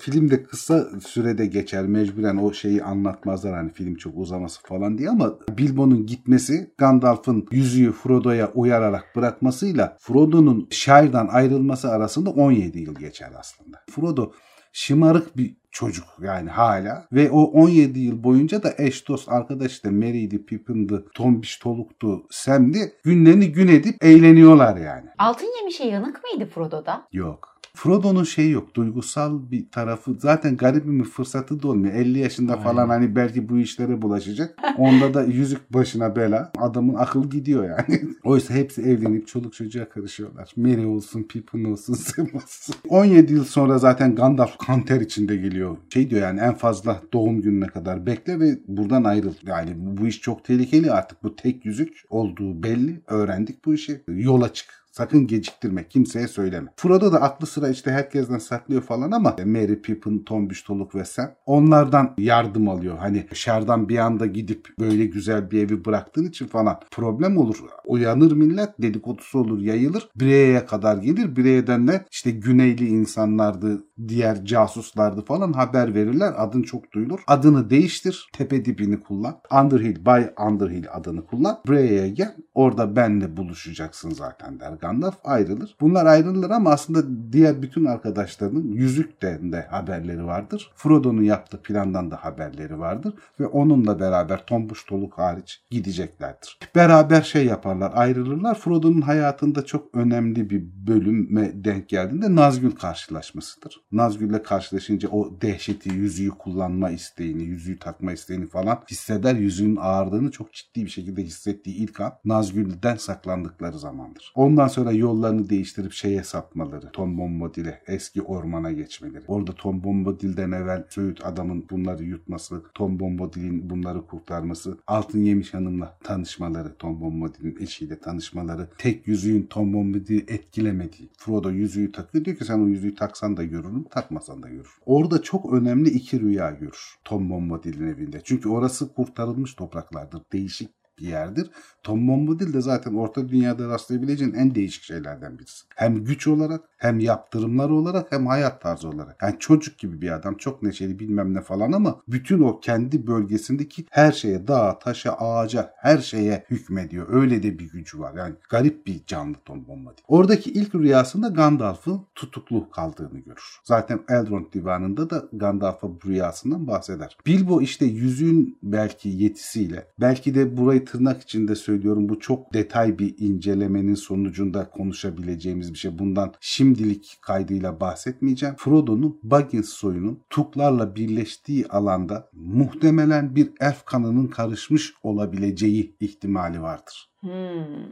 Filmde 0.00 0.42
kısa 0.44 0.88
sürede 1.06 1.46
geçer 1.46 1.86
mecburen 1.86 2.36
o 2.36 2.52
şeyi 2.52 2.82
anlatmazlar 2.82 3.54
hani 3.54 3.72
film 3.72 3.94
çok 3.94 4.18
uzaması 4.18 4.62
falan 4.62 4.98
diye 4.98 5.10
ama 5.10 5.38
Bilbo'nun 5.58 6.06
gitmesi 6.06 6.70
Gandalf'ın 6.78 7.46
yüzüğü 7.50 7.92
Frodo'ya 7.92 8.52
uyararak 8.54 9.04
bırakmasıyla 9.16 9.96
Frodo'nun 10.00 10.68
şairden 10.70 11.26
ayrılması 11.26 11.90
arasında 11.90 12.30
17 12.30 12.78
yıl 12.78 12.94
geçer 12.94 13.30
aslında. 13.38 13.78
Frodo 13.90 14.32
şımarık 14.72 15.36
bir 15.36 15.56
çocuk 15.70 16.04
yani 16.20 16.50
hala 16.50 17.06
ve 17.12 17.30
o 17.30 17.42
17 17.42 18.00
yıl 18.00 18.24
boyunca 18.24 18.62
da 18.62 18.74
eş 18.78 19.08
dost 19.08 19.28
arkadaş 19.28 19.72
işte 19.72 19.90
Merry'di, 19.90 20.46
Pippin'di, 20.46 21.04
Tombiş 21.14 21.56
Toluk'tu, 21.56 22.26
Sam'di 22.30 22.92
günlerini 23.04 23.52
gün 23.52 23.68
edip 23.68 24.04
eğleniyorlar 24.04 24.76
yani. 24.76 25.08
Altın 25.18 25.58
yemişe 25.58 25.84
yanık 25.84 26.20
mıydı 26.24 26.50
Frodo'da? 26.50 27.08
Yok. 27.12 27.51
Frodo'nun 27.74 28.24
şeyi 28.24 28.50
yok. 28.50 28.74
Duygusal 28.74 29.50
bir 29.50 29.70
tarafı. 29.70 30.14
Zaten 30.18 30.56
garibim 30.56 30.98
bir 31.00 31.04
fırsatı 31.04 31.62
da 31.62 31.68
olmuyor. 31.68 31.94
50 31.94 32.18
yaşında 32.18 32.52
Aynen. 32.52 32.64
falan 32.64 32.88
hani 32.88 33.16
belki 33.16 33.48
bu 33.48 33.58
işlere 33.58 34.02
bulaşacak. 34.02 34.58
Onda 34.78 35.14
da 35.14 35.24
yüzük 35.24 35.72
başına 35.72 36.16
bela. 36.16 36.52
Adamın 36.58 36.94
akıl 36.94 37.30
gidiyor 37.30 37.64
yani. 37.64 38.02
Oysa 38.24 38.54
hepsi 38.54 38.82
evlenip 38.82 39.28
çoluk 39.28 39.54
çocuğa 39.54 39.88
karışıyorlar. 39.88 40.52
Merry 40.56 40.86
olsun, 40.86 41.22
Pippin 41.22 41.64
olsun, 41.64 41.94
Sam 42.12 42.26
olsun. 42.34 42.74
17 42.88 43.32
yıl 43.32 43.44
sonra 43.44 43.78
zaten 43.78 44.14
Gandalf 44.14 44.58
kanter 44.58 45.00
içinde 45.00 45.36
geliyor. 45.36 45.76
Şey 45.92 46.10
diyor 46.10 46.22
yani 46.22 46.40
en 46.40 46.54
fazla 46.54 47.02
doğum 47.12 47.42
gününe 47.42 47.66
kadar 47.66 48.06
bekle 48.06 48.40
ve 48.40 48.58
buradan 48.68 49.04
ayrıl. 49.04 49.34
Yani 49.46 49.70
bu 49.76 50.06
iş 50.06 50.20
çok 50.20 50.44
tehlikeli 50.44 50.92
artık. 50.92 51.22
Bu 51.22 51.36
tek 51.36 51.64
yüzük 51.66 52.02
olduğu 52.10 52.62
belli. 52.62 53.00
Öğrendik 53.06 53.64
bu 53.64 53.74
işi. 53.74 54.02
Yola 54.08 54.52
çık. 54.52 54.81
Sakın 54.92 55.26
geciktirme. 55.26 55.88
Kimseye 55.88 56.28
söyleme. 56.28 56.70
Frodo 56.76 57.12
da 57.12 57.22
aklı 57.22 57.46
sıra 57.46 57.68
işte 57.68 57.90
herkesten 57.90 58.38
saklıyor 58.38 58.82
falan 58.82 59.10
ama 59.10 59.36
Merry, 59.44 59.82
Pippin, 59.82 60.18
Tombiş, 60.18 60.62
Toluk 60.62 60.94
ve 60.94 61.04
Sam 61.04 61.30
onlardan 61.46 62.14
yardım 62.18 62.68
alıyor. 62.68 62.98
Hani 62.98 63.26
dışarıdan 63.30 63.88
bir 63.88 63.98
anda 63.98 64.26
gidip 64.26 64.68
böyle 64.78 65.06
güzel 65.06 65.50
bir 65.50 65.62
evi 65.62 65.84
bıraktığın 65.84 66.24
için 66.24 66.46
falan 66.46 66.80
problem 66.90 67.36
olur. 67.36 67.56
Uyanır 67.86 68.32
millet 68.32 68.82
dedikodusu 68.82 69.38
olur 69.38 69.60
yayılır. 69.60 70.08
Bireye'ye 70.16 70.66
kadar 70.66 70.96
gelir. 70.96 71.36
Bireye'den 71.36 71.88
de 71.88 72.04
işte 72.10 72.30
güneyli 72.30 72.88
insanlardı, 72.88 73.84
diğer 74.08 74.44
casuslardı 74.44 75.24
falan 75.24 75.52
haber 75.52 75.94
verirler. 75.94 76.34
Adın 76.36 76.62
çok 76.62 76.92
duyulur. 76.92 77.20
Adını 77.26 77.70
değiştir. 77.70 78.28
Tepe 78.32 78.64
dibini 78.64 79.00
kullan. 79.00 79.40
Underhill, 79.62 80.04
Bay 80.04 80.30
Underhill 80.46 80.84
adını 80.92 81.26
kullan. 81.26 81.60
Bireye'ye 81.66 82.08
gel. 82.08 82.36
Orada 82.54 82.96
benle 82.96 83.36
buluşacaksın 83.36 84.10
zaten 84.10 84.60
der 84.60 84.81
Gandalf 84.82 85.18
ayrılır. 85.24 85.76
Bunlar 85.80 86.06
ayrılır 86.06 86.50
ama 86.50 86.70
aslında 86.70 87.32
diğer 87.32 87.62
bütün 87.62 87.84
arkadaşlarının 87.84 88.72
yüzükten 88.72 89.52
de 89.52 89.66
haberleri 89.70 90.26
vardır. 90.26 90.70
Frodo'nun 90.74 91.22
yaptığı 91.22 91.62
plandan 91.62 92.10
da 92.10 92.16
haberleri 92.16 92.78
vardır 92.78 93.14
ve 93.40 93.46
onunla 93.46 94.00
beraber 94.00 94.46
Tombuş 94.46 94.84
Toluk 94.84 95.18
hariç 95.18 95.62
gideceklerdir. 95.70 96.58
Beraber 96.74 97.22
şey 97.22 97.46
yaparlar, 97.46 97.92
ayrılırlar. 97.94 98.54
Frodo'nun 98.58 99.00
hayatında 99.00 99.64
çok 99.64 99.94
önemli 99.94 100.50
bir 100.50 100.62
bölüme 100.86 101.64
denk 101.64 101.88
geldiğinde 101.88 102.34
Nazgül 102.34 102.70
karşılaşmasıdır. 102.70 103.80
Nazgül'le 103.92 104.42
karşılaşınca 104.42 105.08
o 105.08 105.40
dehşeti, 105.42 105.88
yüzüğü 105.88 106.30
kullanma 106.30 106.90
isteğini, 106.90 107.42
yüzüğü 107.42 107.78
takma 107.78 108.12
isteğini 108.12 108.46
falan 108.46 108.78
hisseder. 108.90 109.34
Yüzüğün 109.34 109.76
ağırlığını 109.80 110.30
çok 110.30 110.52
ciddi 110.52 110.84
bir 110.84 110.90
şekilde 110.90 111.22
hissettiği 111.22 111.76
ilk 111.76 112.00
an 112.00 112.12
Nazgül'den 112.24 112.96
saklandıkları 112.96 113.78
zamandır. 113.78 114.32
Ondan 114.34 114.68
sonra 114.72 114.92
yollarını 114.92 115.50
değiştirip 115.50 115.92
şeye 115.92 116.22
sapmaları, 116.22 116.90
Tom 116.92 117.18
Bombadil'e, 117.18 117.82
eski 117.86 118.22
ormana 118.22 118.72
geçmeleri. 118.72 119.24
Orada 119.28 119.52
Tom 119.52 119.84
Bombadil'den 119.84 120.52
evvel 120.52 120.84
Söğüt 120.88 121.26
adamın 121.26 121.64
bunları 121.70 122.04
yutması, 122.04 122.62
Tom 122.74 123.00
Bombadil'in 123.00 123.70
bunları 123.70 124.06
kurtarması, 124.06 124.78
Altın 124.86 125.18
Yemiş 125.18 125.54
Hanım'la 125.54 125.98
tanışmaları, 126.04 126.74
Tom 126.78 127.00
Bombadil'in 127.00 127.56
eşiyle 127.60 127.98
tanışmaları, 127.98 128.68
tek 128.78 129.08
yüzüğün 129.08 129.46
Tom 129.50 129.72
Bombadil'i 129.72 130.24
etkilemediği. 130.28 131.10
Frodo 131.18 131.50
yüzüğü 131.50 131.92
takıyor 131.92 132.24
diyor 132.24 132.36
ki 132.36 132.44
sen 132.44 132.60
o 132.60 132.66
yüzüğü 132.66 132.94
taksan 132.94 133.36
da 133.36 133.44
görürüm, 133.44 133.84
takmasan 133.84 134.42
da 134.42 134.48
görürüm. 134.48 134.70
Orada 134.86 135.22
çok 135.22 135.52
önemli 135.52 135.90
iki 135.90 136.20
rüya 136.20 136.50
görür 136.50 136.96
Tom 137.04 137.30
Bombadil'in 137.30 137.86
evinde. 137.86 138.20
Çünkü 138.24 138.48
orası 138.48 138.92
kurtarılmış 138.94 139.54
topraklardır. 139.54 140.22
Değişik 140.32 140.81
bir 141.02 141.08
yerdir. 141.08 141.50
Tom 141.82 142.08
Bombadil 142.08 142.52
de 142.52 142.60
zaten 142.60 142.94
Orta 142.94 143.28
Dünya'da 143.28 143.68
rastlayabileceğin 143.68 144.34
en 144.34 144.54
değişik 144.54 144.82
şeylerden 144.82 145.38
birisi. 145.38 145.64
Hem 145.76 146.04
güç 146.04 146.26
olarak 146.26 146.60
hem 146.76 147.00
yaptırımlar 147.00 147.70
olarak 147.70 148.12
hem 148.12 148.26
hayat 148.26 148.62
tarzı 148.62 148.88
olarak. 148.88 149.22
Yani 149.22 149.36
çocuk 149.38 149.78
gibi 149.78 150.00
bir 150.00 150.10
adam 150.10 150.36
çok 150.36 150.62
neşeli 150.62 150.98
bilmem 150.98 151.34
ne 151.34 151.40
falan 151.40 151.72
ama 151.72 152.00
bütün 152.08 152.40
o 152.40 152.60
kendi 152.60 153.06
bölgesindeki 153.06 153.86
her 153.90 154.12
şeye 154.12 154.48
dağa, 154.48 154.78
taşa, 154.78 155.12
ağaca 155.12 155.72
her 155.76 155.98
şeye 155.98 156.44
hükmediyor. 156.50 157.06
Öyle 157.12 157.42
de 157.42 157.58
bir 157.58 157.70
gücü 157.70 157.98
var. 157.98 158.14
Yani 158.14 158.34
garip 158.50 158.86
bir 158.86 159.00
canlı 159.06 159.36
Tom 159.44 159.68
Bombadil. 159.68 160.02
Oradaki 160.08 160.50
ilk 160.50 160.74
rüyasında 160.74 161.28
Gandalf'ın 161.28 162.06
tutuklu 162.14 162.70
kaldığını 162.70 163.18
görür. 163.18 163.60
Zaten 163.64 164.00
Elrond 164.08 164.52
divanında 164.52 165.10
da 165.10 165.28
Gandalf'a 165.32 165.88
bu 165.88 165.98
rüyasından 166.06 166.66
bahseder. 166.66 167.16
Bilbo 167.26 167.62
işte 167.62 167.86
yüzüğün 167.86 168.58
belki 168.62 169.08
yetisiyle 169.08 169.86
belki 170.00 170.34
de 170.34 170.56
burayı 170.56 170.84
tırnak 170.92 171.22
içinde 171.22 171.54
söylüyorum 171.54 172.08
bu 172.08 172.20
çok 172.20 172.54
detay 172.54 172.98
bir 172.98 173.14
incelemenin 173.18 173.94
sonucunda 173.94 174.70
konuşabileceğimiz 174.70 175.72
bir 175.72 175.78
şey. 175.78 175.98
Bundan 175.98 176.34
şimdilik 176.40 177.18
kaydıyla 177.20 177.80
bahsetmeyeceğim. 177.80 178.54
Frodo'nun 178.58 179.20
Baggins 179.22 179.68
soyunun 179.68 180.20
Tuklarla 180.30 180.96
birleştiği 180.96 181.66
alanda 181.66 182.28
muhtemelen 182.32 183.36
bir 183.36 183.50
elf 183.60 183.84
kanının 183.84 184.26
karışmış 184.26 184.94
olabileceği 185.02 185.96
ihtimali 186.00 186.62
vardır. 186.62 187.11
Hmm. 187.22 187.30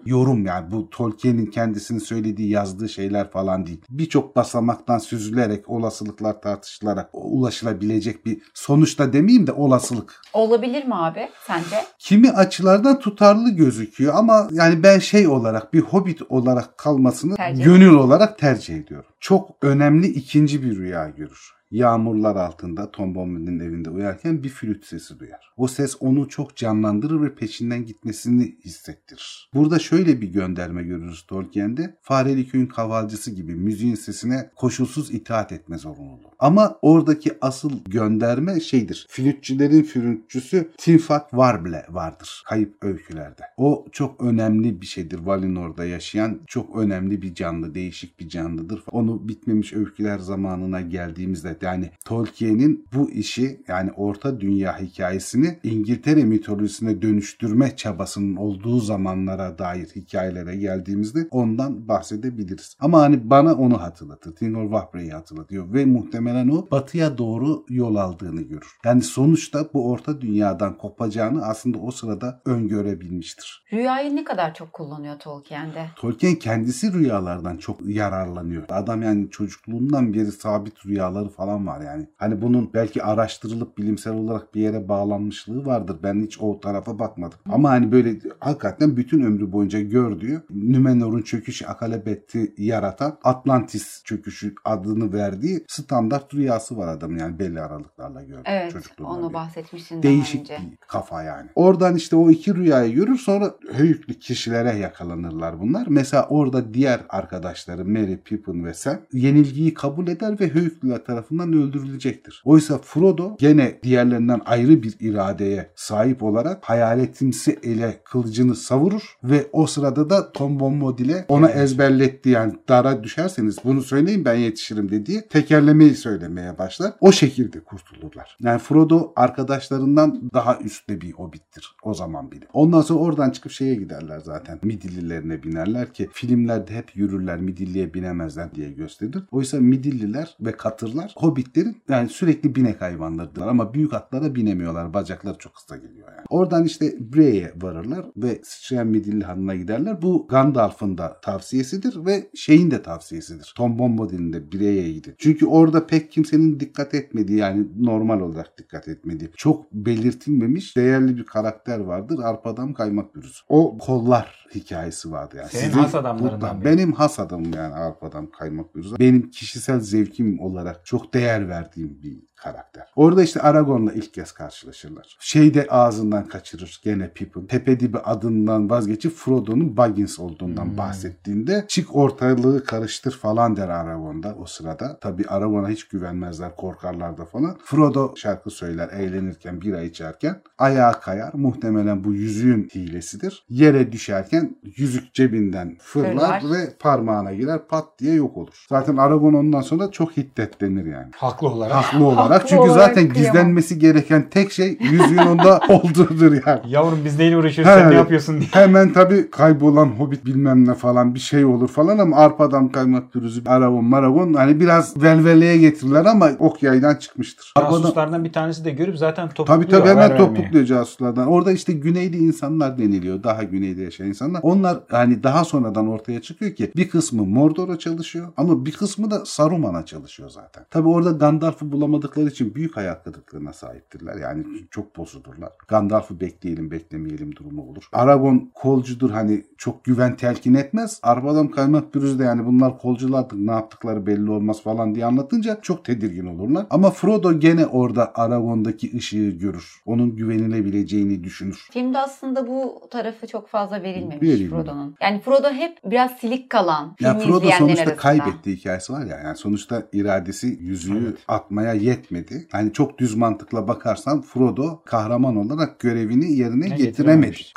Yorum 0.06 0.46
yani 0.46 0.70
bu 0.70 0.90
Tolkien'in 0.90 1.46
kendisinin 1.46 1.98
söylediği 1.98 2.50
yazdığı 2.50 2.88
şeyler 2.88 3.30
falan 3.30 3.66
değil. 3.66 3.80
Birçok 3.90 4.36
basamaktan 4.36 4.98
süzülerek 4.98 5.70
olasılıklar 5.70 6.40
tartışılarak 6.40 7.10
ulaşılabilecek 7.12 8.26
bir 8.26 8.42
sonuçta 8.54 9.12
demeyeyim 9.12 9.46
de 9.46 9.52
olasılık. 9.52 10.22
Olabilir 10.32 10.84
mi 10.84 10.94
abi 10.94 11.28
sence? 11.46 11.76
Kimi 11.98 12.30
açılardan 12.30 12.98
tutarlı 12.98 13.50
gözüküyor 13.50 14.14
ama 14.14 14.48
yani 14.52 14.82
ben 14.82 14.98
şey 14.98 15.28
olarak 15.28 15.74
bir 15.74 15.80
hobbit 15.80 16.22
olarak 16.28 16.78
kalmasını 16.78 17.36
Tercih 17.36 17.64
gönül 17.64 17.94
olarak 17.94 18.38
tercih 18.38 18.76
ediyorum. 18.76 19.10
Çok 19.20 19.50
önemli 19.62 20.06
ikinci 20.06 20.62
bir 20.62 20.76
rüya 20.76 21.08
görür. 21.08 21.59
Yağmurlar 21.70 22.36
altında 22.36 22.90
Tom 22.90 23.14
Bombadil'in 23.14 23.60
evinde 23.60 23.90
uyarken 23.90 24.42
bir 24.42 24.48
flüt 24.48 24.84
sesi 24.84 25.20
duyar. 25.20 25.52
O 25.56 25.68
ses 25.68 25.96
onu 26.00 26.28
çok 26.28 26.56
canlandırır 26.56 27.22
ve 27.22 27.34
peşinden 27.34 27.86
gitmesini 27.86 28.56
hissettirir. 28.64 29.50
Burada 29.54 29.78
şöyle 29.78 30.20
bir 30.20 30.28
gönderme 30.28 30.82
görürüz 30.82 31.22
Tolkien'de. 31.22 31.96
Fareli 32.02 32.48
köyün 32.48 32.66
kavalcısı 32.66 33.30
gibi 33.30 33.54
müziğin 33.54 33.94
sesine 33.94 34.50
koşulsuz 34.56 35.14
itaat 35.14 35.52
etme 35.52 35.78
zorunluluğu. 35.78 36.30
Ama 36.38 36.78
oradaki 36.82 37.32
asıl 37.40 37.84
gönderme 37.84 38.60
şeydir. 38.60 39.06
Flütçülerin 39.10 39.82
flütçüsü 39.82 40.70
Tinfat 40.78 41.30
Warble 41.30 41.86
vardır 41.88 42.42
kayıp 42.46 42.76
öykülerde. 42.82 43.42
O 43.56 43.86
çok 43.92 44.20
önemli 44.22 44.80
bir 44.80 44.86
şeydir. 44.86 45.18
Valinor'da 45.18 45.84
yaşayan 45.84 46.40
çok 46.46 46.76
önemli 46.76 47.22
bir 47.22 47.34
canlı, 47.34 47.74
değişik 47.74 48.20
bir 48.20 48.28
canlıdır. 48.28 48.82
Onu 48.90 49.28
bitmemiş 49.28 49.72
öyküler 49.72 50.18
zamanına 50.18 50.80
geldiğimizde 50.80 51.59
yani 51.62 51.90
Tolkien'in 52.04 52.86
bu 52.94 53.10
işi 53.10 53.62
yani 53.68 53.90
Orta 53.92 54.40
Dünya 54.40 54.80
hikayesini 54.80 55.58
İngiltere 55.62 56.24
mitolojisine 56.24 57.02
dönüştürme 57.02 57.76
çabasının 57.76 58.36
olduğu 58.36 58.80
zamanlara 58.80 59.58
dair 59.58 59.86
hikayelere 59.96 60.56
geldiğimizde 60.56 61.28
ondan 61.30 61.88
bahsedebiliriz. 61.88 62.76
Ama 62.80 63.00
hani 63.00 63.30
bana 63.30 63.54
onu 63.54 63.82
hatırlatır. 63.82 64.34
Tingol 64.34 64.62
Wahbre'yi 64.62 65.10
hatırlatıyor 65.10 65.72
ve 65.72 65.84
muhtemelen 65.84 66.48
o 66.48 66.70
batıya 66.70 67.18
doğru 67.18 67.64
yol 67.68 67.96
aldığını 67.96 68.42
görür. 68.42 68.78
Yani 68.84 69.02
sonuçta 69.02 69.68
bu 69.74 69.90
Orta 69.90 70.20
Dünya'dan 70.20 70.78
kopacağını 70.78 71.46
aslında 71.46 71.78
o 71.78 71.90
sırada 71.90 72.40
öngörebilmiştir. 72.44 73.64
Rüyayı 73.72 74.16
ne 74.16 74.24
kadar 74.24 74.54
çok 74.54 74.72
kullanıyor 74.72 75.18
Tolkien'de? 75.18 75.86
Tolkien 75.96 76.34
kendisi 76.34 76.92
rüyalardan 76.92 77.56
çok 77.56 77.88
yararlanıyor. 77.88 78.62
Adam 78.68 79.02
yani 79.02 79.30
çocukluğundan 79.30 80.14
beri 80.14 80.32
sabit 80.32 80.86
rüyaları 80.86 81.28
falan 81.28 81.49
var 81.58 81.80
yani. 81.80 82.06
Hani 82.16 82.42
bunun 82.42 82.70
belki 82.74 83.02
araştırılıp 83.02 83.78
bilimsel 83.78 84.12
olarak 84.12 84.54
bir 84.54 84.60
yere 84.60 84.88
bağlanmışlığı 84.88 85.66
vardır. 85.66 85.96
Ben 86.02 86.22
hiç 86.22 86.40
o 86.40 86.60
tarafa 86.60 86.98
bakmadım. 86.98 87.38
Ama 87.52 87.70
hani 87.70 87.92
böyle 87.92 88.18
hakikaten 88.40 88.96
bütün 88.96 89.22
ömrü 89.22 89.52
boyunca 89.52 89.80
gördüğü 89.80 90.42
Nümenor'un 90.50 91.22
çöküşü 91.22 91.66
Akalebet'i 91.66 92.54
yaratan 92.58 93.18
Atlantis 93.24 94.02
çöküşü 94.04 94.54
adını 94.64 95.12
verdiği 95.12 95.64
standart 95.68 96.34
rüyası 96.34 96.76
var 96.76 96.88
adamın 96.88 97.18
yani 97.18 97.38
belli 97.38 97.60
aralıklarla 97.60 98.22
gördüğü 98.22 98.42
Evet 98.44 98.74
onu 99.00 99.26
beri. 99.26 99.34
bahsetmiştin 99.34 99.94
daha 99.96 100.02
Değişik 100.02 100.40
önce. 100.40 100.58
bir 100.70 100.76
kafa 100.88 101.22
yani. 101.22 101.50
Oradan 101.54 101.96
işte 101.96 102.16
o 102.16 102.30
iki 102.30 102.54
rüyayı 102.54 102.94
görür 102.94 103.18
sonra 103.18 103.54
höyüklü 103.72 104.14
kişilere 104.14 104.78
yakalanırlar 104.78 105.60
bunlar. 105.60 105.86
Mesela 105.90 106.26
orada 106.28 106.74
diğer 106.74 107.00
arkadaşları 107.08 107.84
Merry, 107.84 108.16
Pippin 108.22 108.64
ve 108.64 108.74
Sam 108.74 108.96
yenilgiyi 109.12 109.74
kabul 109.74 110.08
eder 110.08 110.40
ve 110.40 110.48
höyüklüler 110.54 111.04
tarafından 111.04 111.39
öldürülecektir. 111.48 112.42
Oysa 112.44 112.78
Frodo 112.78 113.36
gene 113.38 113.78
diğerlerinden 113.82 114.40
ayrı 114.44 114.82
bir 114.82 114.96
iradeye 115.00 115.70
sahip 115.74 116.22
olarak 116.22 116.64
hayaletimsi 116.64 117.58
ele 117.62 118.00
kılıcını 118.04 118.56
savurur 118.56 119.16
ve 119.24 119.46
o 119.52 119.66
sırada 119.66 120.10
da 120.10 120.32
Tom 120.32 120.60
Bombadil'e 120.60 121.24
ona 121.28 121.48
ezberletti 121.48 122.28
yani 122.28 122.54
dara 122.68 123.04
düşerseniz 123.04 123.56
bunu 123.64 123.82
söyleyin 123.82 124.24
ben 124.24 124.34
yetişirim 124.34 124.90
dediği 124.90 125.28
tekerlemeyi 125.28 125.94
söylemeye 125.94 126.58
başlar. 126.58 126.92
O 127.00 127.12
şekilde 127.12 127.60
kurtulurlar. 127.60 128.36
Yani 128.40 128.58
Frodo 128.58 129.12
arkadaşlarından 129.16 130.30
daha 130.34 130.58
üstte 130.58 131.00
bir 131.00 131.12
hobbittir 131.12 131.76
o 131.82 131.94
zaman 131.94 132.30
bile. 132.30 132.44
Ondan 132.52 132.80
sonra 132.80 132.98
oradan 132.98 133.30
çıkıp 133.30 133.52
şeye 133.52 133.74
giderler 133.74 134.20
zaten. 134.20 134.58
Midillilerine 134.62 135.42
binerler 135.42 135.92
ki 135.92 136.08
filmlerde 136.12 136.74
hep 136.74 136.96
yürürler 136.96 137.40
Midilliye 137.40 137.94
binemezler 137.94 138.54
diye 138.54 138.72
gösterilir. 138.72 139.22
Oysa 139.30 139.60
Midilliler 139.60 140.36
ve 140.40 140.52
katırlar 140.52 141.12
hobbitlerin 141.30 141.82
yani 141.88 142.08
sürekli 142.08 142.54
binek 142.54 142.80
hayvanlarıdır 142.80 143.42
ama 143.42 143.74
büyük 143.74 143.94
atlara 143.94 144.34
binemiyorlar. 144.34 144.94
Bacakları 144.94 145.38
çok 145.38 145.54
kısa 145.54 145.76
geliyor 145.76 146.08
yani. 146.08 146.24
Oradan 146.30 146.64
işte 146.64 146.94
Brey'e 147.00 147.52
varırlar 147.56 148.06
ve 148.16 148.40
sıçrayan 148.42 148.86
Midilli 148.86 149.24
hanına 149.24 149.54
giderler. 149.54 150.02
Bu 150.02 150.26
Gandalf'ın 150.28 150.98
da 150.98 151.20
tavsiyesidir 151.20 152.06
ve 152.06 152.30
şeyin 152.34 152.70
de 152.70 152.82
tavsiyesidir. 152.82 153.52
Tom 153.56 153.78
Bombadil'in 153.78 154.32
de 154.32 154.52
Brey'e 154.52 154.92
gidin. 154.92 155.14
Çünkü 155.18 155.46
orada 155.46 155.86
pek 155.86 156.12
kimsenin 156.12 156.60
dikkat 156.60 156.94
etmediği 156.94 157.38
yani 157.38 157.66
normal 157.78 158.20
olarak 158.20 158.58
dikkat 158.58 158.88
etmediği 158.88 159.30
çok 159.36 159.72
belirtilmemiş 159.72 160.76
değerli 160.76 161.16
bir 161.16 161.24
karakter 161.24 161.78
vardır. 161.78 162.18
Arpadan 162.22 162.72
kaymak 162.72 163.14
bürüz. 163.14 163.42
O 163.48 163.78
kollar 163.78 164.46
hikayesi 164.54 165.12
vardı 165.12 165.36
yani. 165.38 165.48
Senin 165.48 165.64
Sizin 165.64 165.78
has 165.78 165.94
adamlarından 165.94 166.40
buradan-. 166.40 166.64
Benim 166.64 166.92
has 166.92 167.20
adamım 167.20 167.52
yani 167.52 167.74
arpadan 167.74 168.26
kaymak 168.26 168.74
bürüz. 168.74 168.98
Benim 168.98 169.30
kişisel 169.30 169.80
zevkim 169.80 170.40
olarak 170.40 170.86
çok 170.86 171.09
değer 171.14 171.48
verdiğim 171.48 172.02
bir 172.02 172.18
karakter. 172.36 172.86
Orada 172.96 173.22
işte 173.22 173.40
Aragorn'la 173.40 173.92
ilk 173.92 174.14
kez 174.14 174.32
karşılaşırlar. 174.32 175.16
Şey 175.20 175.54
de 175.54 175.66
ağzından 175.70 176.24
kaçırır 176.28 176.80
gene 176.84 177.10
Pippin. 177.12 177.46
Tepedibi 177.46 177.98
adından 177.98 178.70
vazgeçip 178.70 179.12
Frodo'nun 179.12 179.76
Baggins 179.76 180.18
olduğundan 180.20 180.64
Hmm. 180.64 180.76
bahsettiğinde 180.78 181.64
çık 181.68 181.96
ortalığı 181.96 182.64
karıştır 182.64 183.12
falan 183.12 183.56
der 183.56 183.68
Aragorn'da 183.68 184.34
o 184.38 184.46
sırada. 184.46 184.98
Tabi 185.00 185.24
Aragorn'a 185.28 185.68
hiç 185.68 185.88
güvenmezler 185.88 186.56
korkarlar 186.56 187.18
da 187.18 187.24
falan. 187.24 187.56
Frodo 187.64 188.16
şarkı 188.16 188.50
söyler 188.50 188.88
eğlenirken 188.88 189.60
bira 189.60 189.82
içerken 189.82 190.42
ayağa 190.58 190.92
kayar. 191.00 191.30
Muhtemelen 191.34 192.04
bu 192.04 192.12
yüzüğün 192.12 192.68
hilesidir. 192.74 193.44
Yere 193.48 193.92
düşerken 193.92 194.56
yüzük 194.76 195.14
cebinden 195.14 195.76
fırlar, 195.80 196.40
Fırlar. 196.40 196.42
ve 196.58 196.72
parmağına 196.78 197.34
girer 197.34 197.66
pat 197.68 197.84
diye 197.98 198.14
yok 198.14 198.36
olur. 198.36 198.66
Zaten 198.68 198.96
Aragon 198.96 199.34
ondan 199.34 199.60
sonra 199.60 199.90
çok 199.90 200.16
hiddetlenir 200.16 200.84
yani. 200.86 200.99
Haklı 201.16 201.48
olarak. 201.48 201.74
Haklı 201.74 202.04
olarak. 202.06 202.30
Haklı 202.30 202.48
Çünkü 202.48 202.62
olarak 202.62 202.74
zaten 202.88 202.94
kıyamam. 202.94 203.14
gizlenmesi 203.22 203.78
gereken 203.78 204.30
tek 204.30 204.52
şey 204.52 204.78
yüzüğün 204.80 205.18
onda 205.18 205.60
olduğudur 205.68 206.32
yani. 206.46 206.60
Yavrum 206.66 206.98
biz 207.04 207.18
neyle 207.18 207.36
uğraşıyoruz 207.36 207.74
sen 207.74 207.90
ne 207.90 207.94
yapıyorsun 207.94 208.38
diye. 208.40 208.48
Hemen 208.52 208.92
tabii 208.92 209.30
kaybolan 209.30 209.86
hobbit 209.86 210.24
bilmem 210.26 210.68
ne 210.68 210.74
falan 210.74 211.14
bir 211.14 211.20
şey 211.20 211.44
olur 211.44 211.68
falan 211.68 211.98
ama 211.98 212.16
arpadan 212.16 212.68
kaymak 212.68 213.12
pürüzü, 213.12 213.42
aragon 213.46 213.84
maragon 213.84 214.34
hani 214.34 214.60
biraz 214.60 215.02
velveleye 215.02 215.56
getirirler 215.58 216.04
ama 216.04 216.30
ok 216.38 216.62
yaydan 216.62 216.94
çıkmıştır. 216.94 217.52
Arpadan, 217.56 217.82
Casuslardan 217.82 218.24
bir 218.24 218.32
tanesi 218.32 218.64
de 218.64 218.70
görüp 218.70 218.98
zaten 218.98 219.28
topukluyor. 219.28 219.60
Tabii 219.60 219.70
tabii 219.70 219.88
hemen 219.88 220.16
topukluyor 220.16 220.64
casuslardan. 220.66 221.26
Orada 221.26 221.52
işte 221.52 221.72
güneyli 221.72 222.16
insanlar 222.18 222.78
deniliyor. 222.78 223.22
Daha 223.22 223.42
güneyde 223.42 223.82
yaşayan 223.82 224.06
insanlar. 224.08 224.40
Onlar 224.42 224.78
hani 224.90 225.22
daha 225.22 225.44
sonradan 225.44 225.88
ortaya 225.88 226.22
çıkıyor 226.22 226.54
ki 226.54 226.72
bir 226.76 226.88
kısmı 226.88 227.24
Mordor'a 227.26 227.78
çalışıyor 227.78 228.28
ama 228.36 228.66
bir 228.66 228.72
kısmı 228.72 229.10
da 229.10 229.24
Saruman'a 229.24 229.84
çalışıyor 229.86 230.30
zaten. 230.30 230.64
Tabii 230.70 230.88
orada 230.94 231.10
Gandalf'ı 231.10 231.72
bulamadıkları 231.72 232.28
için 232.28 232.54
büyük 232.54 232.76
hayal 232.76 232.94
kırıklığına 232.94 233.52
sahiptirler. 233.52 234.16
Yani 234.16 234.44
çok 234.70 234.96
bozulurlar. 234.96 235.52
Gandalf'ı 235.68 236.20
bekleyelim 236.20 236.70
beklemeyelim 236.70 237.36
durumu 237.36 237.62
olur. 237.62 237.84
Aragon 237.92 238.50
kolcudur 238.54 239.10
hani 239.10 239.44
çok 239.56 239.84
güven 239.84 240.16
telkin 240.16 240.54
etmez. 240.54 241.00
Arbadan 241.02 241.48
kaymak 241.48 241.92
pürüzü 241.92 242.18
de 242.18 242.24
yani 242.24 242.46
bunlar 242.46 242.78
kolculardır 242.78 243.36
ne 243.36 243.50
yaptıkları 243.50 244.06
belli 244.06 244.30
olmaz 244.30 244.62
falan 244.62 244.94
diye 244.94 245.04
anlatınca 245.06 245.58
çok 245.62 245.84
tedirgin 245.84 246.26
olurlar. 246.26 246.66
Ama 246.70 246.90
Frodo 246.90 247.38
gene 247.38 247.66
orada 247.66 248.12
Aragon'daki 248.14 248.96
ışığı 248.96 249.30
görür. 249.30 249.82
Onun 249.86 250.16
güvenilebileceğini 250.16 251.24
düşünür. 251.24 251.68
Filmde 251.72 251.98
aslında 251.98 252.46
bu 252.46 252.80
tarafı 252.90 253.26
çok 253.26 253.48
fazla 253.48 253.82
verilmemiş 253.82 254.22
Verilmiyor. 254.22 254.50
Frodo'nun. 254.64 254.96
Yani 255.00 255.20
Frodo 255.20 255.50
hep 255.50 255.78
biraz 255.84 256.10
silik 256.12 256.50
kalan 256.50 256.96
Ya 257.00 257.18
Frodo 257.18 257.50
sonuçta 257.50 257.82
arasında. 257.82 257.96
kaybettiği 257.96 258.56
hikayesi 258.56 258.92
var 258.92 259.06
ya. 259.06 259.18
Yani 259.24 259.36
sonuçta 259.36 259.82
iradesi 259.92 260.58
yüzüğü 260.80 261.04
Evet. 261.08 261.18
atmaya 261.28 261.74
yetmedi. 261.74 262.46
Hani 262.52 262.72
çok 262.72 262.98
düz 262.98 263.14
mantıkla 263.14 263.68
bakarsan 263.68 264.22
Frodo 264.22 264.82
kahraman 264.84 265.36
olarak 265.36 265.80
görevini 265.80 266.32
yerine 266.32 266.60
Ne 266.60 266.68
getiremedi. 266.68 266.82
getirememiş. 266.82 267.52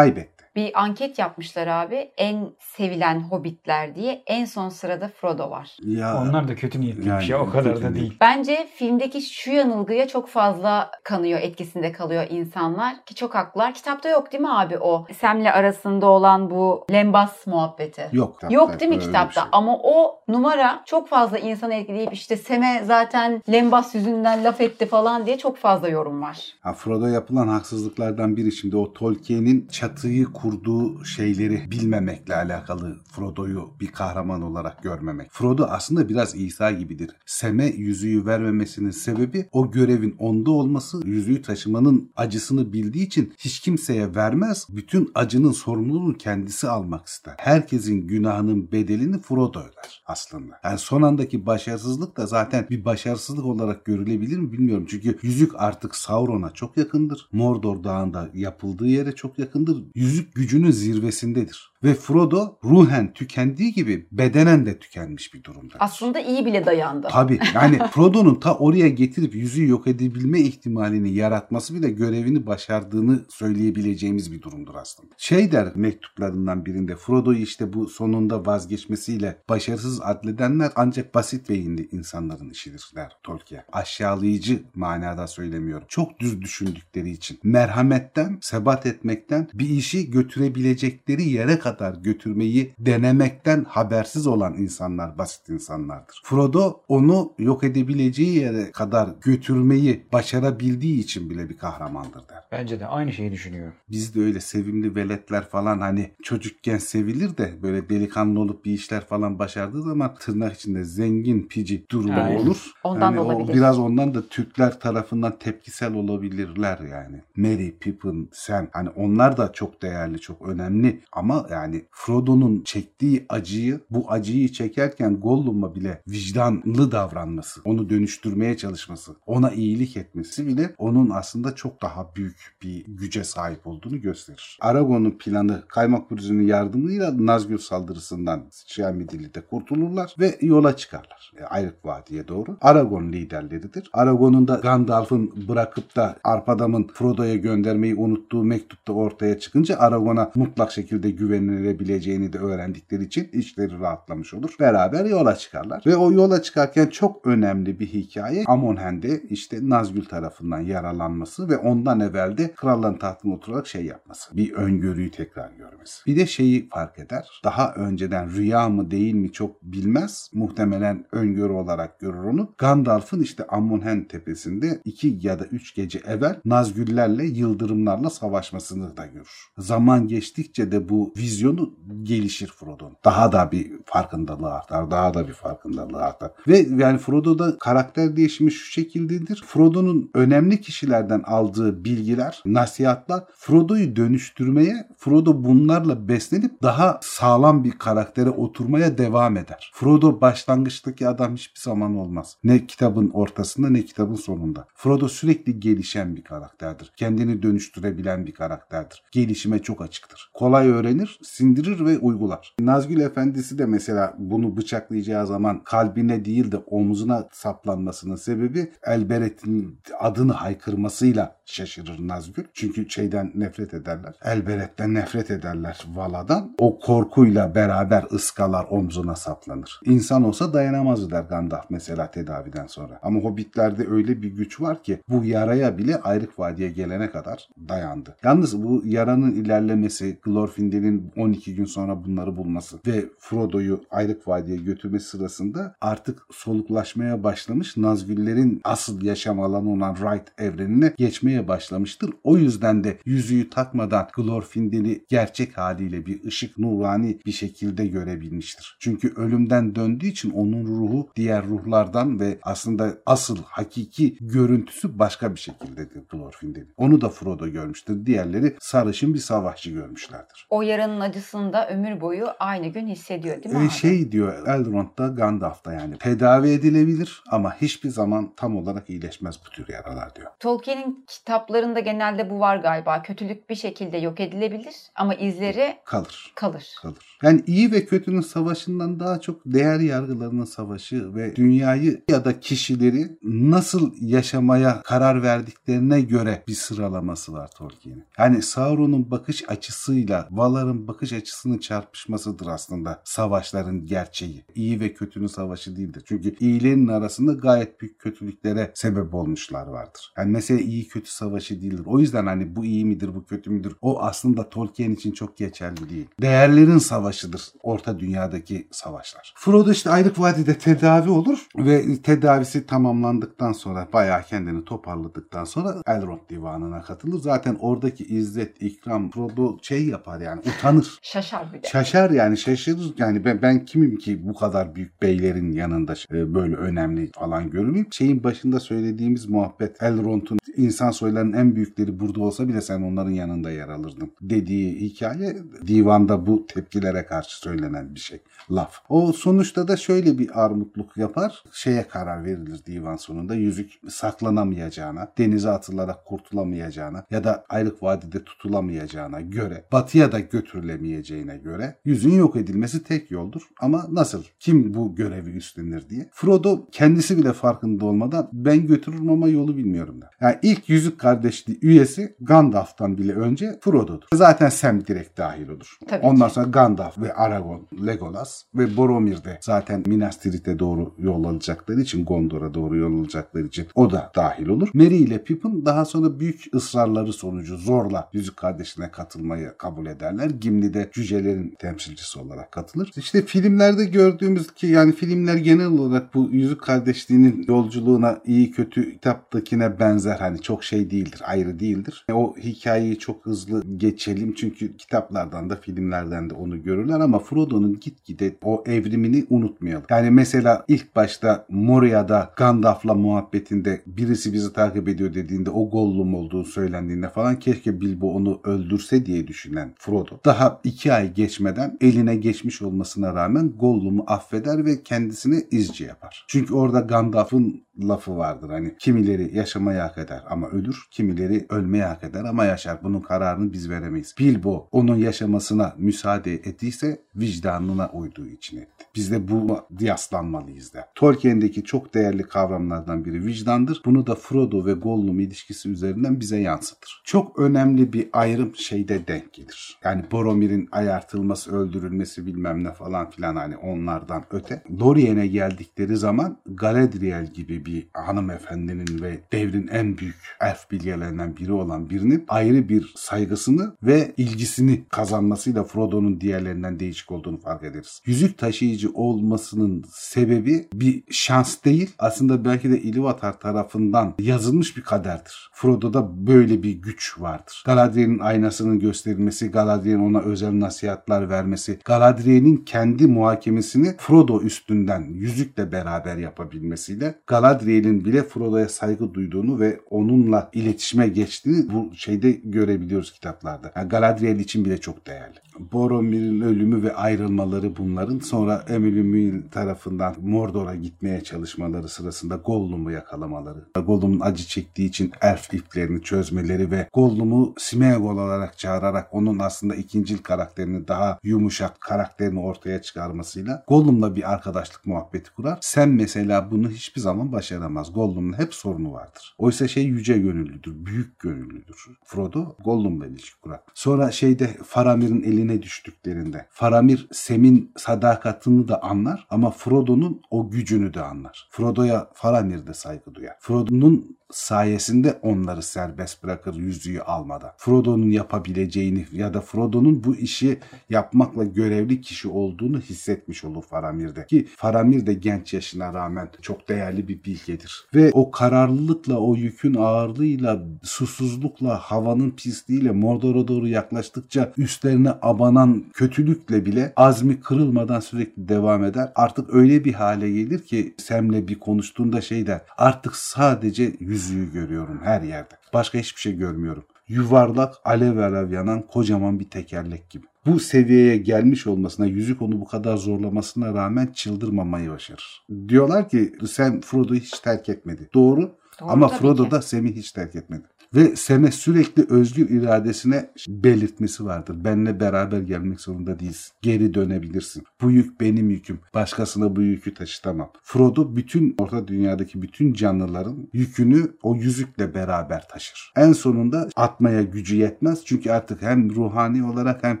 Bir 0.56 0.82
anket 0.82 1.18
yapmışlar 1.18 1.66
abi. 1.66 2.10
En 2.16 2.48
sevilen 2.58 3.20
hobbitler 3.20 3.94
diye. 3.94 4.22
En 4.26 4.44
son 4.44 4.68
sırada 4.68 5.08
Frodo 5.08 5.50
var. 5.50 5.76
Ya 5.82 6.22
Onlar 6.22 6.48
da 6.48 6.54
kötü 6.54 6.80
niyetli 6.80 7.08
Yani 7.08 7.20
bir 7.20 7.24
şey 7.24 7.36
o 7.36 7.50
kadar 7.50 7.82
da 7.82 7.94
değil. 7.94 8.16
Bence 8.20 8.68
filmdeki 8.74 9.20
şu 9.22 9.52
yanılgıya 9.52 10.08
çok 10.08 10.28
fazla 10.28 10.90
kanıyor, 11.04 11.40
etkisinde 11.40 11.92
kalıyor 11.92 12.26
insanlar. 12.30 13.04
Ki 13.04 13.14
çok 13.14 13.34
haklılar. 13.34 13.74
Kitapta 13.74 14.08
yok 14.08 14.32
değil 14.32 14.40
mi 14.40 14.52
abi 14.52 14.78
o? 14.78 15.06
Sam'le 15.20 15.44
arasında 15.44 16.06
olan 16.06 16.50
bu 16.50 16.86
lembas 16.92 17.46
muhabbeti. 17.46 18.08
yok. 18.12 18.38
Yok 18.50 18.80
değil 18.80 18.90
mi 18.90 18.98
kitapta? 18.98 19.40
şey. 19.40 19.48
Ama 19.52 19.76
o 19.78 20.20
numara 20.28 20.82
çok 20.86 21.08
fazla 21.08 21.38
insanı 21.38 21.74
etkileyip 21.74 22.12
işte 22.12 22.36
Sem'e 22.36 22.82
zaten 22.84 23.42
lembas 23.52 23.94
yüzünden 23.94 24.44
laf 24.44 24.60
etti 24.60 24.86
falan 24.86 25.26
diye 25.26 25.38
çok 25.38 25.56
fazla 25.56 25.88
yorum 25.88 26.22
var. 26.22 26.54
Ha, 26.60 26.72
Frodo 26.72 27.06
yapılan 27.06 27.48
haksızlıklardan 27.48 28.36
biri 28.36 28.52
şimdi 28.52 28.76
o 28.76 28.92
Tolkien'in 28.92 29.68
çatıyı 29.68 30.24
kurduğu 30.46 31.04
şeyleri 31.04 31.70
bilmemekle 31.70 32.36
alakalı 32.36 32.96
Frodo'yu 33.12 33.70
bir 33.80 33.86
kahraman 33.86 34.42
olarak 34.42 34.82
görmemek. 34.82 35.30
Frodo 35.32 35.64
aslında 35.64 36.08
biraz 36.08 36.34
İsa 36.34 36.70
gibidir. 36.70 37.10
Sem'e 37.26 37.66
yüzüğü 37.66 38.26
vermemesinin 38.26 38.90
sebebi 38.90 39.48
o 39.52 39.70
görevin 39.70 40.16
onda 40.18 40.50
olması 40.50 41.00
yüzüğü 41.04 41.42
taşımanın 41.42 42.10
acısını 42.16 42.72
bildiği 42.72 43.06
için 43.06 43.34
hiç 43.38 43.60
kimseye 43.60 44.14
vermez. 44.14 44.66
Bütün 44.68 45.10
acının 45.14 45.52
sorumluluğunu 45.52 46.18
kendisi 46.18 46.68
almak 46.68 47.06
ister. 47.06 47.34
Herkesin 47.38 48.06
günahının 48.06 48.72
bedelini 48.72 49.20
Frodo 49.20 49.60
öder 49.60 50.02
aslında. 50.06 50.60
Yani 50.64 50.78
son 50.78 51.02
andaki 51.02 51.46
başarısızlık 51.46 52.16
da 52.16 52.26
zaten 52.26 52.66
bir 52.70 52.84
başarısızlık 52.84 53.44
olarak 53.44 53.84
görülebilir 53.84 54.38
mi 54.38 54.52
bilmiyorum. 54.52 54.86
Çünkü 54.88 55.18
yüzük 55.22 55.52
artık 55.54 55.94
Sauron'a 55.96 56.50
çok 56.50 56.76
yakındır. 56.76 57.28
Mordor 57.32 57.84
Dağı'nda 57.84 58.30
yapıldığı 58.34 58.86
yere 58.86 59.12
çok 59.12 59.38
yakındır. 59.38 59.84
Yüzük 59.94 60.35
gücünün 60.36 60.70
zirvesindedir. 60.70 61.72
Ve 61.84 61.94
Frodo 61.94 62.58
ruhen 62.64 63.12
tükendiği 63.12 63.72
gibi 63.72 64.06
bedenen 64.12 64.66
de 64.66 64.78
tükenmiş 64.78 65.34
bir 65.34 65.44
durumda. 65.44 65.74
Aslında 65.78 66.20
iyi 66.20 66.46
bile 66.46 66.66
dayandı. 66.66 67.08
Tabii 67.10 67.38
yani 67.54 67.78
Frodo'nun 67.92 68.34
ta 68.34 68.56
oraya 68.56 68.88
getirip 68.88 69.34
yüzüğü 69.34 69.68
yok 69.68 69.86
edebilme 69.86 70.40
ihtimalini 70.40 71.12
yaratması 71.14 71.74
bile 71.74 71.90
görevini 71.90 72.46
başardığını 72.46 73.24
söyleyebileceğimiz 73.28 74.32
bir 74.32 74.42
durumdur 74.42 74.74
aslında. 74.74 75.14
Şey 75.18 75.52
der 75.52 75.72
mektuplarından 75.74 76.66
birinde 76.66 76.96
Frodo'yu 76.96 77.38
işte 77.38 77.72
bu 77.72 77.88
sonunda 77.88 78.46
vazgeçmesiyle 78.46 79.38
başarısız 79.48 80.00
adledenler 80.00 80.72
ancak 80.76 81.14
basit 81.14 81.48
beyinli 81.48 81.88
insanların 81.92 82.50
işidir 82.50 82.90
der 82.96 83.16
Tolkien. 83.22 83.64
Aşağılayıcı 83.72 84.62
manada 84.74 85.26
söylemiyorum. 85.26 85.86
Çok 85.88 86.20
düz 86.20 86.42
düşündükleri 86.42 87.10
için. 87.10 87.38
Merhametten, 87.42 88.38
sebat 88.40 88.86
etmekten 88.86 89.48
bir 89.54 89.68
işi 89.68 90.10
götürebilecekleri 90.10 91.28
yere 91.28 91.58
kadar 91.66 91.94
götürmeyi 91.94 92.74
denemekten 92.78 93.64
habersiz 93.68 94.26
olan 94.26 94.54
insanlar 94.54 95.18
basit 95.18 95.48
insanlardır. 95.48 96.20
Frodo 96.24 96.80
onu 96.88 97.32
yok 97.38 97.64
edebileceği 97.64 98.38
yere 98.38 98.70
kadar 98.72 99.08
götürmeyi 99.20 100.06
başarabildiği 100.12 101.00
için 101.00 101.30
bile 101.30 101.48
bir 101.48 101.56
kahramandır 101.56 102.28
der. 102.28 102.44
Bence 102.52 102.80
de 102.80 102.86
aynı 102.86 103.12
şeyi 103.12 103.32
düşünüyorum. 103.32 103.74
Bizde 103.90 104.20
öyle 104.20 104.40
sevimli 104.40 104.94
veletler 104.94 105.48
falan 105.48 105.78
hani 105.78 106.10
çocukken 106.22 106.78
sevilir 106.78 107.36
de 107.36 107.54
böyle 107.62 107.88
delikanlı 107.88 108.40
olup 108.40 108.64
bir 108.64 108.72
işler 108.72 109.06
falan 109.06 109.38
başardığı 109.38 109.82
zaman 109.82 110.14
tırnak 110.20 110.52
içinde 110.52 110.84
zengin 110.84 111.42
pici 111.42 111.88
durumu 111.90 112.20
Aynen. 112.20 112.38
olur. 112.38 112.72
Ondan 112.84 113.16
da 113.16 113.22
o 113.22 113.24
olabilir. 113.24 113.54
biraz 113.54 113.78
ondan 113.78 114.14
da 114.14 114.28
Türkler 114.28 114.80
tarafından 114.80 115.38
tepkisel 115.38 115.94
olabilirler 115.94 116.78
yani. 116.78 117.22
Merry, 117.36 117.78
Pippin, 117.78 118.30
Sam 118.32 118.66
hani 118.72 118.88
onlar 118.88 119.36
da 119.36 119.52
çok 119.52 119.82
değerli, 119.82 120.20
çok 120.20 120.48
önemli 120.48 121.00
ama 121.12 121.46
yani 121.50 121.55
Frodo'nun 121.90 122.62
çektiği 122.64 123.26
acıyı 123.28 123.80
bu 123.90 124.10
acıyı 124.10 124.52
çekerken 124.52 125.20
Gollum'a 125.20 125.74
bile 125.74 126.02
vicdanlı 126.08 126.92
davranması, 126.92 127.60
onu 127.64 127.90
dönüştürmeye 127.90 128.56
çalışması, 128.56 129.16
ona 129.26 129.50
iyilik 129.50 129.96
etmesi 129.96 130.46
bile 130.46 130.74
onun 130.78 131.10
aslında 131.10 131.54
çok 131.54 131.82
daha 131.82 132.14
büyük 132.16 132.56
bir 132.62 132.84
güce 132.88 133.24
sahip 133.24 133.66
olduğunu 133.66 134.00
gösterir. 134.00 134.58
Aragon'un 134.60 135.10
planı 135.10 135.62
Kaymak 135.68 136.08
Pürüzü'nün 136.08 136.46
yardımıyla 136.46 137.08
Nazgûl 137.08 137.58
saldırısından 137.58 138.42
Şiamidili'de 138.66 139.40
kurtulurlar 139.40 140.14
ve 140.18 140.38
yola 140.40 140.76
çıkarlar. 140.76 141.32
E, 141.40 141.44
Ayrık 141.44 141.84
Vadi'ye 141.84 142.28
doğru. 142.28 142.56
Aragon 142.60 143.12
liderleridir. 143.12 143.90
Aragon'un 143.92 144.48
da 144.48 144.54
Gandalf'ın 144.54 145.48
bırakıp 145.48 145.96
da 145.96 146.16
Arpadam'ın 146.24 146.86
Frodo'ya 146.94 147.36
göndermeyi 147.36 147.94
unuttuğu 147.94 148.44
mektupta 148.44 148.92
ortaya 148.92 149.38
çıkınca 149.38 149.78
Aragon'a 149.78 150.30
mutlak 150.34 150.72
şekilde 150.72 151.10
güvenilebileceğini 151.46 152.32
de 152.32 152.38
öğrendikleri 152.38 153.04
için 153.04 153.28
içleri 153.32 153.80
rahatlamış 153.80 154.34
olur. 154.34 154.54
Beraber 154.60 155.04
yola 155.04 155.36
çıkarlar. 155.36 155.82
Ve 155.86 155.96
o 155.96 156.12
yola 156.12 156.42
çıkarken 156.42 156.86
çok 156.86 157.26
önemli 157.26 157.80
bir 157.80 157.86
hikaye 157.86 158.44
Amonhen'de 158.46 159.22
işte 159.22 159.56
Nazgûl 159.56 160.08
tarafından 160.08 160.60
yaralanması 160.60 161.48
ve 161.48 161.56
ondan 161.56 162.00
evvel 162.00 162.38
de 162.38 162.52
krallığın 162.52 162.98
tahtına 162.98 163.34
oturarak 163.34 163.66
şey 163.66 163.84
yapması. 163.84 164.36
Bir 164.36 164.52
öngörüyü 164.52 165.10
tekrar 165.10 165.50
görmesi. 165.50 166.06
Bir 166.06 166.16
de 166.16 166.26
şeyi 166.26 166.68
fark 166.68 166.98
eder. 166.98 167.40
Daha 167.44 167.74
önceden 167.74 168.30
rüya 168.30 168.68
mı 168.68 168.90
değil 168.90 169.14
mi 169.14 169.32
çok 169.32 169.62
bilmez. 169.62 170.30
Muhtemelen 170.34 171.04
öngörü 171.12 171.52
olarak 171.52 172.00
görür 172.00 172.24
onu. 172.24 172.54
Gandalf'ın 172.58 173.20
işte 173.20 173.46
Amonhen 173.46 174.04
tepesinde 174.04 174.80
iki 174.84 175.18
ya 175.20 175.38
da 175.38 175.44
üç 175.44 175.74
gece 175.74 175.98
evvel 176.06 176.40
Nazgüllerle 176.44 177.24
yıldırımlarla 177.24 178.10
savaşmasını 178.10 178.96
da 178.96 179.06
görür. 179.06 179.46
Zaman 179.58 180.08
geçtikçe 180.08 180.72
de 180.72 180.88
bu 180.88 181.12
vizyonu 181.36 181.74
gelişir 182.02 182.46
Frodo'nun. 182.46 182.96
Daha 183.04 183.32
da 183.32 183.52
bir 183.52 183.72
farkındalığı 183.84 184.52
artar. 184.52 184.90
Daha 184.90 185.14
da 185.14 185.28
bir 185.28 185.32
farkındalığı 185.32 186.02
artar. 186.02 186.30
Ve 186.48 186.66
yani 186.78 186.98
Frodo'da 186.98 187.58
karakter 187.58 188.16
değişimi 188.16 188.52
şu 188.52 188.72
şekildedir. 188.72 189.44
Frodo'nun 189.46 190.10
önemli 190.14 190.60
kişilerden 190.60 191.22
aldığı 191.26 191.84
bilgiler, 191.84 192.42
nasihatler 192.46 193.20
Frodo'yu 193.34 193.96
dönüştürmeye, 193.96 194.88
Frodo 194.96 195.44
bunlarla 195.44 196.08
beslenip 196.08 196.62
daha 196.62 197.00
sağlam 197.02 197.64
bir 197.64 197.72
karaktere 197.72 198.30
oturmaya 198.30 198.98
devam 198.98 199.36
eder. 199.36 199.70
Frodo 199.74 200.20
başlangıçtaki 200.20 201.08
adam 201.08 201.34
hiçbir 201.34 201.60
zaman 201.60 201.96
olmaz. 201.96 202.36
Ne 202.44 202.66
kitabın 202.66 203.10
ortasında 203.10 203.70
ne 203.70 203.84
kitabın 203.84 204.14
sonunda. 204.14 204.66
Frodo 204.74 205.08
sürekli 205.08 205.60
gelişen 205.60 206.16
bir 206.16 206.22
karakterdir. 206.22 206.92
Kendini 206.96 207.42
dönüştürebilen 207.42 208.26
bir 208.26 208.32
karakterdir. 208.32 209.02
Gelişime 209.12 209.58
çok 209.58 209.82
açıktır. 209.82 210.30
Kolay 210.34 210.68
öğrenir, 210.68 211.18
sindirir 211.26 211.84
ve 211.84 211.98
uygular. 211.98 212.54
Nazgül 212.60 213.00
Efendisi 213.00 213.58
de 213.58 213.66
mesela 213.66 214.14
bunu 214.18 214.56
bıçaklayacağı 214.56 215.26
zaman 215.26 215.64
kalbine 215.64 216.24
değil 216.24 216.52
de 216.52 216.56
omzuna 216.56 217.28
saplanmasının 217.32 218.16
sebebi 218.16 218.72
Elbereth'in 218.86 219.78
adını 220.00 220.32
haykırmasıyla 220.32 221.36
şaşırır 221.46 222.08
Nazgül. 222.08 222.44
Çünkü 222.54 222.90
şeyden 222.90 223.32
nefret 223.34 223.74
ederler. 223.74 224.14
Elberet'ten 224.24 224.94
nefret 224.94 225.30
ederler 225.30 225.86
Vala'dan. 225.94 226.54
O 226.58 226.78
korkuyla 226.78 227.54
beraber 227.54 228.04
ıskalar 228.12 228.66
omzuna 228.70 229.16
saplanır. 229.16 229.80
İnsan 229.84 230.24
olsa 230.24 230.52
dayanamaz 230.52 231.10
der 231.10 231.22
Gandalf 231.22 231.64
mesela 231.70 232.10
tedaviden 232.10 232.66
sonra. 232.66 232.98
Ama 233.02 233.20
Hobbitlerde 233.20 233.86
öyle 233.90 234.22
bir 234.22 234.28
güç 234.28 234.60
var 234.60 234.82
ki 234.82 235.00
bu 235.08 235.24
yaraya 235.24 235.78
bile 235.78 236.00
Ayrık 236.00 236.38
Vadi'ye 236.38 236.70
gelene 236.70 237.10
kadar 237.10 237.48
dayandı. 237.68 238.16
Yalnız 238.22 238.62
bu 238.62 238.82
yaranın 238.84 239.32
ilerlemesi, 239.32 240.18
Glorfindel'in 240.22 241.12
12 241.16 241.54
gün 241.54 241.64
sonra 241.64 242.04
bunları 242.04 242.36
bulması 242.36 242.78
ve 242.86 243.04
Frodo'yu 243.18 243.84
Ayrık 243.90 244.28
Vadi'ye 244.28 244.56
götürmesi 244.56 245.08
sırasında 245.08 245.74
artık 245.80 246.22
soluklaşmaya 246.30 247.24
başlamış 247.24 247.76
Nazgüllerin 247.76 248.60
asıl 248.64 249.02
yaşam 249.02 249.40
alanı 249.40 249.72
olan 249.72 249.94
Wright 249.94 250.40
evrenine 250.40 250.92
geçmeye 250.96 251.35
başlamıştır. 251.48 252.10
O 252.24 252.36
yüzden 252.36 252.84
de 252.84 252.98
yüzüğü 253.04 253.50
takmadan 253.50 254.08
Glorfindel'i 254.16 255.04
gerçek 255.08 255.58
haliyle 255.58 256.06
bir 256.06 256.24
ışık 256.24 256.58
nurani 256.58 257.18
bir 257.26 257.32
şekilde 257.32 257.86
görebilmiştir. 257.86 258.76
Çünkü 258.80 259.14
ölümden 259.16 259.74
döndüğü 259.74 260.06
için 260.06 260.30
onun 260.30 260.66
ruhu 260.66 261.08
diğer 261.16 261.44
ruhlardan 261.46 262.20
ve 262.20 262.38
aslında 262.42 262.94
asıl 263.06 263.38
hakiki 263.46 264.16
görüntüsü 264.20 264.98
başka 264.98 265.34
bir 265.34 265.40
şekildedir 265.40 266.02
Glorfindel'in. 266.10 266.72
Onu 266.76 267.00
da 267.00 267.08
Frodo 267.08 267.48
görmüştür. 267.48 268.06
Diğerleri 268.06 268.56
sarışın 268.60 269.14
bir 269.14 269.18
savaşçı 269.18 269.70
görmüşlerdir. 269.70 270.46
O 270.50 270.62
yaranın 270.62 271.00
acısını 271.00 271.52
da 271.52 271.68
ömür 271.68 272.00
boyu 272.00 272.26
aynı 272.38 272.66
gün 272.68 272.86
hissediyor 272.86 273.42
değil 273.42 273.54
mi 273.54 273.60
Ee, 273.62 273.64
abi? 273.64 273.70
şey 273.70 274.12
diyor 274.12 274.46
Elrond'da 274.48 275.06
Gandalf'da 275.08 275.72
yani 275.72 275.98
tedavi 275.98 276.48
edilebilir 276.48 277.22
ama 277.30 277.54
hiçbir 277.60 277.88
zaman 277.90 278.32
tam 278.36 278.56
olarak 278.56 278.90
iyileşmez 278.90 279.36
bu 279.46 279.50
tür 279.50 279.68
yaralar 279.72 280.14
diyor. 280.14 280.30
Tolkien'in 280.40 281.04
kitaplarında 281.26 281.80
genelde 281.80 282.30
bu 282.30 282.40
var 282.40 282.56
galiba. 282.56 283.02
Kötülük 283.02 283.50
bir 283.50 283.54
şekilde 283.54 283.96
yok 283.96 284.20
edilebilir 284.20 284.74
ama 284.94 285.14
izleri 285.14 285.76
Kalır. 285.84 286.32
kalır. 286.34 286.74
kalır. 286.82 287.18
Yani 287.22 287.42
iyi 287.46 287.72
ve 287.72 287.84
kötünün 287.84 288.20
savaşından 288.20 289.00
daha 289.00 289.20
çok 289.20 289.40
değer 289.46 289.80
yargılarının 289.80 290.44
savaşı 290.44 291.14
ve 291.14 291.36
dünyayı 291.36 292.02
ya 292.10 292.24
da 292.24 292.40
kişileri 292.40 293.18
nasıl 293.22 293.94
yaşamaya 294.00 294.82
karar 294.82 295.22
verdiklerine 295.22 296.00
göre 296.00 296.42
bir 296.48 296.54
sıralaması 296.54 297.32
var 297.32 297.50
Tolkien'in. 297.58 298.04
Yani 298.18 298.42
Sauron'un 298.42 299.10
bakış 299.10 299.48
açısıyla 299.48 300.28
Valar'ın 300.30 300.88
bakış 300.88 301.12
açısının 301.12 301.58
çarpışmasıdır 301.58 302.46
aslında 302.46 303.02
savaşların 303.04 303.86
gerçeği. 303.86 304.44
İyi 304.54 304.80
ve 304.80 304.94
kötünün 304.94 305.26
savaşı 305.26 305.76
değildir. 305.76 306.02
Çünkü 306.06 306.36
iyilerin 306.40 306.88
arasında 306.88 307.32
gayet 307.32 307.80
büyük 307.80 307.98
kötülüklere 307.98 308.70
sebep 308.74 309.14
olmuşlar 309.14 309.66
vardır. 309.66 310.12
Yani 310.18 310.30
mesela 310.30 310.60
iyi 310.60 310.88
kötü 310.88 311.15
savaşı 311.16 311.62
değildir. 311.62 311.82
O 311.86 311.98
yüzden 311.98 312.26
hani 312.26 312.56
bu 312.56 312.64
iyi 312.64 312.84
midir 312.84 313.14
bu 313.14 313.24
kötü 313.24 313.50
müdür 313.50 313.76
o 313.82 314.00
aslında 314.02 314.48
Tolkien 314.48 314.90
için 314.90 315.12
çok 315.12 315.36
geçerli 315.36 315.90
değil. 315.90 316.06
Değerlerin 316.20 316.78
savaşıdır 316.78 317.42
orta 317.62 318.00
dünyadaki 318.00 318.68
savaşlar. 318.70 319.34
Frodo 319.36 319.70
işte 319.70 319.90
Ayrık 319.90 320.20
Vadi'de 320.20 320.58
tedavi 320.58 321.10
olur 321.10 321.46
ve 321.56 322.02
tedavisi 322.02 322.66
tamamlandıktan 322.66 323.52
sonra 323.52 323.88
bayağı 323.92 324.22
kendini 324.22 324.64
toparladıktan 324.64 325.44
sonra 325.44 325.82
Elrond 325.86 326.20
divanına 326.28 326.82
katılır. 326.82 327.20
Zaten 327.20 327.56
oradaki 327.60 328.04
izzet, 328.04 328.62
ikram 328.62 329.10
Frodo 329.10 329.58
şey 329.62 329.86
yapar 329.86 330.20
yani 330.20 330.40
utanır. 330.40 330.98
Şaşar 331.02 331.52
bir 331.52 331.62
de. 331.62 331.68
Şaşar 331.68 332.10
yani 332.10 332.38
şaşırır 332.38 332.94
yani 332.98 333.24
ben, 333.24 333.42
ben 333.42 333.64
kimim 333.64 333.96
ki 333.96 334.28
bu 334.28 334.34
kadar 334.34 334.74
büyük 334.74 335.02
beylerin 335.02 335.52
yanında 335.52 335.94
e, 336.12 336.34
böyle 336.34 336.56
önemli 336.56 337.10
falan 337.12 337.50
görüneyim. 337.50 337.86
Şeyin 337.90 338.24
başında 338.24 338.60
söylediğimiz 338.60 339.28
muhabbet 339.28 339.82
Elrond'un 339.82 340.38
insan 340.56 340.90
soylarının 341.06 341.32
en 341.32 341.56
büyükleri 341.56 342.00
burada 342.00 342.20
olsa 342.20 342.48
bile 342.48 342.60
sen 342.60 342.82
onların 342.82 343.10
yanında 343.10 343.50
yer 343.50 343.68
alırdın 343.68 344.12
dediği 344.20 344.80
hikaye 344.80 345.36
divanda 345.66 346.26
bu 346.26 346.46
tepkilere 346.46 347.06
karşı 347.06 347.38
söylenen 347.38 347.94
bir 347.94 348.00
şey 348.00 348.20
laf. 348.50 348.74
O 348.88 349.12
sonuçta 349.12 349.68
da 349.68 349.76
şöyle 349.76 350.18
bir 350.18 350.44
armutluk 350.44 350.96
yapar. 350.96 351.42
Şeye 351.52 351.82
karar 351.88 352.24
verilir 352.24 352.60
divan 352.66 352.96
sonunda. 352.96 353.34
Yüzük 353.34 353.72
saklanamayacağına, 353.88 355.12
denize 355.18 355.50
atılarak 355.50 356.04
kurtulamayacağına 356.04 357.04
ya 357.10 357.24
da 357.24 357.44
ayrık 357.48 357.82
vadide 357.82 358.24
tutulamayacağına 358.24 359.20
göre, 359.20 359.64
batıya 359.72 360.12
da 360.12 360.20
götürülemeyeceğine 360.20 361.36
göre 361.36 361.78
yüzüğün 361.84 362.14
yok 362.14 362.36
edilmesi 362.36 362.82
tek 362.82 363.10
yoldur. 363.10 363.42
Ama 363.60 363.86
nasıl? 363.90 364.24
Kim 364.38 364.74
bu 364.74 364.94
görevi 364.94 365.30
üstlenir 365.30 365.88
diye. 365.88 366.08
Frodo 366.12 366.66
kendisi 366.72 367.18
bile 367.18 367.32
farkında 367.32 367.84
olmadan 367.84 368.28
ben 368.32 368.66
götürürüm 368.66 369.10
ama 369.10 369.28
yolu 369.28 369.56
bilmiyorum 369.56 370.00
der. 370.02 370.10
Yani 370.20 370.38
ilk 370.42 370.68
yüzük 370.68 370.95
kardeşliği 370.98 371.58
üyesi 371.62 372.16
Gandalf'tan 372.20 372.98
bile 372.98 373.12
önce 373.12 373.58
Frodo'dur. 373.60 374.06
Zaten 374.14 374.48
Sam 374.48 374.86
direkt 374.86 375.18
dahil 375.18 375.48
olur. 375.48 375.78
Tabii 375.88 376.06
Ondan 376.06 376.28
ki. 376.28 376.34
sonra 376.34 376.46
Gandalf 376.46 376.98
ve 376.98 377.14
Aragorn, 377.14 377.60
Legolas 377.86 378.42
ve 378.54 378.76
Boromir 378.76 379.24
de 379.24 379.38
zaten 379.40 379.82
Minas 379.86 380.18
Tirith'e 380.18 380.58
doğru 380.58 380.94
yol 380.98 381.24
alacakları 381.24 381.80
için 381.80 382.04
Gondor'a 382.04 382.54
doğru 382.54 382.76
yol 382.76 383.00
alacakları 383.00 383.46
için 383.46 383.66
o 383.74 383.90
da 383.90 384.12
dahil 384.16 384.46
olur. 384.46 384.68
Merry 384.74 384.96
ile 384.96 385.24
Pippin 385.24 385.64
daha 385.66 385.84
sonra 385.84 386.20
büyük 386.20 386.54
ısrarları 386.54 387.12
sonucu 387.12 387.56
zorla 387.56 388.08
Yüzük 388.12 388.36
Kardeşliğine 388.36 388.90
katılmayı 388.90 389.52
kabul 389.58 389.86
ederler. 389.86 390.30
Gimli 390.30 390.74
de 390.74 390.90
cücelerin 390.92 391.54
temsilcisi 391.58 392.18
olarak 392.18 392.52
katılır. 392.52 392.92
İşte 392.96 393.22
filmlerde 393.22 393.84
gördüğümüz 393.84 394.54
ki 394.54 394.66
yani 394.66 394.92
filmler 394.92 395.36
genel 395.36 395.66
olarak 395.66 396.14
bu 396.14 396.28
Yüzük 396.30 396.62
Kardeşliğinin 396.62 397.44
yolculuğuna 397.48 398.18
iyi 398.24 398.50
kötü 398.50 398.92
kitaptakine 398.92 399.78
benzer 399.78 400.16
hani 400.16 400.40
çok 400.42 400.64
şey 400.64 400.85
değildir, 400.90 401.22
ayrı 401.24 401.58
değildir. 401.58 402.04
E, 402.08 402.12
O 402.12 402.36
hikayeyi 402.36 402.98
çok 402.98 403.26
hızlı 403.26 403.62
geçelim 403.76 404.34
çünkü 404.34 404.76
kitaplardan 404.76 405.50
da 405.50 405.56
filmlerden 405.56 406.30
de 406.30 406.34
onu 406.34 406.62
görürler 406.62 407.00
ama 407.00 407.18
Frodo'nun 407.18 407.80
gitgide 407.80 408.36
o 408.42 408.64
evrimini 408.66 409.26
unutmayalım. 409.30 409.84
Yani 409.90 410.10
mesela 410.10 410.64
ilk 410.68 410.96
başta 410.96 411.46
Moria'da 411.48 412.32
Gandalf'la 412.36 412.94
muhabbetinde 412.94 413.82
birisi 413.86 414.32
bizi 414.32 414.52
takip 414.52 414.88
ediyor 414.88 415.14
dediğinde 415.14 415.50
o 415.50 415.70
Gollum 415.70 416.14
olduğu 416.14 416.44
söylendiğinde 416.44 417.08
falan 417.08 417.38
keşke 417.38 417.80
Bilbo 417.80 418.12
onu 418.12 418.40
öldürse 418.44 419.06
diye 419.06 419.26
düşünen 419.28 419.74
Frodo. 419.78 420.18
Daha 420.24 420.60
iki 420.64 420.92
ay 420.92 421.14
geçmeden 421.14 421.76
eline 421.80 422.16
geçmiş 422.16 422.62
olmasına 422.62 423.14
rağmen 423.14 423.52
Gollum'u 423.58 424.04
affeder 424.06 424.64
ve 424.64 424.82
kendisine 424.82 425.42
izci 425.50 425.84
yapar. 425.84 426.24
Çünkü 426.28 426.54
orada 426.54 426.80
Gandalf'ın 426.80 427.65
lafı 427.78 428.16
vardır 428.16 428.50
hani 428.50 428.76
kimileri 428.78 429.36
yaşamayı 429.36 429.78
hak 429.78 429.98
eder 429.98 430.22
ama 430.30 430.48
ölür, 430.48 430.86
kimileri 430.90 431.46
ölmeyi 431.48 431.84
hak 431.84 432.04
eder 432.04 432.24
ama 432.24 432.44
yaşar. 432.44 432.78
Bunun 432.82 433.00
kararını 433.00 433.52
biz 433.52 433.70
veremeyiz. 433.70 434.14
Bilbo 434.18 434.68
onun 434.72 434.96
yaşamasına 434.96 435.74
müsaade 435.78 436.34
ettiyse 436.34 437.00
vicdanına 437.16 437.90
uyduğu 437.92 438.26
için 438.26 438.56
etti. 438.56 438.86
Biz 438.94 439.10
de 439.10 439.28
bu 439.28 439.60
diyaslanmalıyız 439.78 440.74
da. 440.74 440.88
Tolkien'deki 440.94 441.64
çok 441.64 441.94
değerli 441.94 442.22
kavramlardan 442.22 443.04
biri 443.04 443.26
vicdandır. 443.26 443.82
Bunu 443.84 444.06
da 444.06 444.14
Frodo 444.14 444.66
ve 444.66 444.72
Gollum 444.72 445.20
ilişkisi 445.20 445.68
üzerinden 445.68 446.20
bize 446.20 446.36
yansıtır. 446.36 447.02
Çok 447.04 447.38
önemli 447.38 447.92
bir 447.92 448.08
ayrım 448.12 448.56
şeyde 448.56 449.06
denk 449.08 449.32
gelir. 449.32 449.78
Yani 449.84 450.04
Boromir'in 450.12 450.68
ayartılması, 450.72 451.56
öldürülmesi 451.56 452.26
bilmem 452.26 452.64
ne 452.64 452.72
falan 452.72 453.10
filan 453.10 453.36
hani 453.36 453.56
onlardan 453.56 454.24
öte. 454.30 454.62
Lorien'e 454.80 455.26
geldikleri 455.26 455.96
zaman 455.96 456.38
Galadriel 456.46 457.26
gibi 457.26 457.65
bir 457.66 457.88
hanımefendinin 457.92 459.02
ve 459.02 459.20
devrin 459.32 459.68
en 459.68 459.98
büyük 459.98 460.36
elf 460.40 460.70
bilgelerinden 460.70 461.36
biri 461.36 461.52
olan 461.52 461.90
birinin 461.90 462.24
ayrı 462.28 462.68
bir 462.68 462.92
saygısını 462.96 463.76
ve 463.82 464.14
ilgisini 464.16 464.84
kazanmasıyla 464.88 465.64
Frodo'nun 465.64 466.20
diğerlerinden 466.20 466.80
değişik 466.80 467.12
olduğunu 467.12 467.40
fark 467.40 467.62
ederiz. 467.62 468.02
Yüzük 468.06 468.38
taşıyıcı 468.38 468.90
olmasının 468.94 469.84
sebebi 469.90 470.68
bir 470.72 471.04
şans 471.10 471.64
değil. 471.64 471.90
Aslında 471.98 472.44
belki 472.44 472.70
de 472.70 472.80
Ilúvatar 472.80 473.38
tarafından 473.38 474.14
yazılmış 474.18 474.76
bir 474.76 474.82
kaderdir. 474.82 475.50
Frodo'da 475.52 476.26
böyle 476.26 476.62
bir 476.62 476.72
güç 476.72 477.20
vardır. 477.20 477.62
Galadriel'in 477.66 478.18
aynasının 478.18 478.78
gösterilmesi, 478.78 479.50
Galadriel'in 479.50 480.00
ona 480.00 480.20
özel 480.20 480.60
nasihatler 480.60 481.30
vermesi, 481.30 481.78
Galadriel'in 481.84 482.56
kendi 482.56 483.06
muhakemesini 483.06 483.96
Frodo 483.98 484.40
üstünden 484.40 485.06
yüzükle 485.10 485.72
beraber 485.72 486.16
yapabilmesiyle 486.16 487.14
Galadriel'in 487.56 488.04
bile 488.04 488.22
Frodo'ya 488.22 488.68
saygı 488.68 489.14
duyduğunu 489.14 489.60
ve 489.60 489.80
onunla 489.90 490.50
iletişime 490.52 491.08
geçtiğini 491.08 491.72
bu 491.72 491.94
şeyde 491.94 492.30
görebiliyoruz 492.30 493.12
kitaplarda. 493.12 493.72
Yani 493.76 493.88
Galadriel 493.88 494.38
için 494.38 494.64
bile 494.64 494.78
çok 494.78 495.06
değerli. 495.06 495.45
Boromir'in 495.72 496.40
ölümü 496.40 496.82
ve 496.82 496.94
ayrılmaları 496.94 497.76
bunların. 497.76 498.18
Sonra 498.18 498.64
Emilymil 498.68 499.42
tarafından 499.50 500.14
Mordor'a 500.20 500.74
gitmeye 500.74 501.20
çalışmaları 501.20 501.88
sırasında 501.88 502.36
Gollum'u 502.36 502.90
yakalamaları. 502.90 503.64
Gollum'un 503.86 504.20
acı 504.20 504.46
çektiği 504.46 504.88
için 504.88 505.12
elf 505.22 505.54
iplerini 505.54 506.02
çözmeleri 506.02 506.70
ve 506.70 506.88
Gollum'u 506.92 507.54
Smeagol 507.58 508.18
olarak 508.18 508.58
çağırarak 508.58 509.14
onun 509.14 509.38
aslında 509.38 509.74
ikincil 509.74 510.18
karakterini 510.18 510.88
daha 510.88 511.18
yumuşak 511.22 511.80
karakterini 511.80 512.40
ortaya 512.40 512.82
çıkarmasıyla 512.82 513.64
Gollum'la 513.68 514.16
bir 514.16 514.32
arkadaşlık 514.32 514.86
muhabbeti 514.86 515.34
kurar. 515.34 515.58
Sen 515.60 515.88
mesela 515.88 516.50
bunu 516.50 516.70
hiçbir 516.70 517.00
zaman 517.00 517.32
başaramaz. 517.32 517.92
Gollum'un 517.92 518.38
hep 518.38 518.54
sorunu 518.54 518.92
vardır. 518.92 519.34
Oysa 519.38 519.68
şey 519.68 519.84
yüce 519.84 520.18
gönüllüdür, 520.18 520.86
büyük 520.86 521.18
gönüllüdür. 521.18 521.86
Frodo 522.04 522.56
Gollum'la 522.64 523.06
ilişki 523.06 523.40
kurar. 523.40 523.60
Sonra 523.74 524.10
şeyde 524.10 524.46
Faramir'in 524.64 525.22
eline 525.46 525.62
düştüklerinde 525.62 526.46
Faramir 526.50 527.08
Sem'in 527.12 527.72
sadakatini 527.76 528.68
de 528.68 528.76
anlar 528.76 529.26
ama 529.30 529.50
Frodo'nun 529.50 530.22
o 530.30 530.50
gücünü 530.50 530.94
de 530.94 531.00
anlar. 531.00 531.48
Frodo'ya 531.50 532.10
Faramir 532.14 532.66
de 532.66 532.74
saygı 532.74 533.14
duyar. 533.14 533.36
Frodo'nun 533.40 534.15
sayesinde 534.30 535.18
onları 535.22 535.62
serbest 535.62 536.24
bırakır 536.24 536.54
yüzüğü 536.54 537.00
almadan. 537.00 537.52
Frodo'nun 537.56 538.10
yapabileceğini 538.10 539.06
ya 539.12 539.34
da 539.34 539.40
Frodo'nun 539.40 540.04
bu 540.04 540.16
işi 540.16 540.58
yapmakla 540.90 541.44
görevli 541.44 542.00
kişi 542.00 542.28
olduğunu 542.28 542.80
hissetmiş 542.80 543.44
olur 543.44 543.62
Faramir'de. 543.62 544.26
Ki 544.26 544.48
Faramir 544.56 545.06
de 545.06 545.14
genç 545.14 545.54
yaşına 545.54 545.94
rağmen 545.94 546.28
çok 546.42 546.68
değerli 546.68 547.08
bir 547.08 547.24
bilgedir. 547.24 547.86
Ve 547.94 548.10
o 548.12 548.30
kararlılıkla, 548.30 549.18
o 549.18 549.34
yükün 549.34 549.74
ağırlığıyla, 549.74 550.62
susuzlukla, 550.82 551.78
havanın 551.78 552.30
pisliğiyle 552.30 552.90
Mordor'a 552.90 553.48
doğru 553.48 553.68
yaklaştıkça 553.68 554.52
üstlerine 554.56 555.10
abanan 555.22 555.84
kötülükle 555.92 556.66
bile 556.66 556.92
azmi 556.96 557.40
kırılmadan 557.40 558.00
sürekli 558.00 558.48
devam 558.48 558.84
eder. 558.84 559.12
Artık 559.14 559.54
öyle 559.54 559.84
bir 559.84 559.94
hale 559.94 560.30
gelir 560.30 560.58
ki 560.58 560.94
Sem'le 560.98 561.48
bir 561.48 561.58
konuştuğunda 561.58 562.20
şey 562.20 562.46
der. 562.46 562.60
Artık 562.76 563.16
sadece 563.16 563.92
yüzüğü 564.16 564.52
görüyorum 564.52 565.00
her 565.04 565.22
yerde. 565.22 565.54
Başka 565.74 565.98
hiçbir 565.98 566.20
şey 566.20 566.36
görmüyorum. 566.36 566.84
Yuvarlak, 567.08 567.74
alev 567.84 568.16
alev 568.16 568.52
yanan 568.52 568.82
kocaman 568.86 569.40
bir 569.40 569.50
tekerlek 569.50 570.10
gibi. 570.10 570.26
Bu 570.46 570.60
seviyeye 570.60 571.16
gelmiş 571.16 571.66
olmasına, 571.66 572.06
yüzük 572.06 572.42
onu 572.42 572.60
bu 572.60 572.64
kadar 572.64 572.96
zorlamasına 572.96 573.74
rağmen 573.74 574.06
çıldırmamayı 574.06 574.90
başarır. 574.90 575.42
Diyorlar 575.68 576.08
ki 576.08 576.32
Sam 576.48 576.80
Frodo'yu 576.80 577.20
hiç 577.20 577.40
terk 577.40 577.68
etmedi. 577.68 578.10
Doğru, 578.14 578.40
Doğru 578.80 578.90
ama 578.90 579.08
Frodo 579.08 579.44
ki. 579.44 579.50
da 579.50 579.62
Sam'i 579.62 579.96
hiç 579.96 580.12
terk 580.12 580.34
etmedi. 580.36 580.64
Ve 580.94 581.16
Sam'e 581.16 581.50
sürekli 581.50 582.06
özgür 582.08 582.48
iradesine 582.50 583.30
belirtmesi 583.48 584.24
vardır. 584.24 584.64
Benle 584.64 585.00
beraber 585.00 585.40
gelmek 585.40 585.80
zorunda 585.80 586.18
değilsin. 586.18 586.52
Geri 586.62 586.94
dönebilirsin. 586.94 587.64
Bu 587.82 587.90
yük 587.90 588.20
benim 588.20 588.50
yüküm. 588.50 588.80
Başkasına 588.94 589.56
bu 589.56 589.62
yükü 589.62 589.94
taşıtamam. 589.94 590.50
Frodo 590.62 591.16
bütün 591.16 591.54
orta 591.58 591.88
dünyadaki 591.88 592.42
bütün 592.42 592.72
canlıların 592.72 593.48
yükünü 593.52 594.16
o 594.22 594.34
yüzükle 594.34 594.94
beraber 594.94 595.48
taşır. 595.48 595.92
En 595.96 596.12
sonunda 596.12 596.68
atmaya 596.76 597.22
gücü 597.22 597.56
yetmez. 597.56 598.04
Çünkü 598.04 598.30
artık 598.30 598.62
hem 598.62 598.94
ruhani 598.94 599.44
olarak 599.44 599.84
hem 599.84 600.00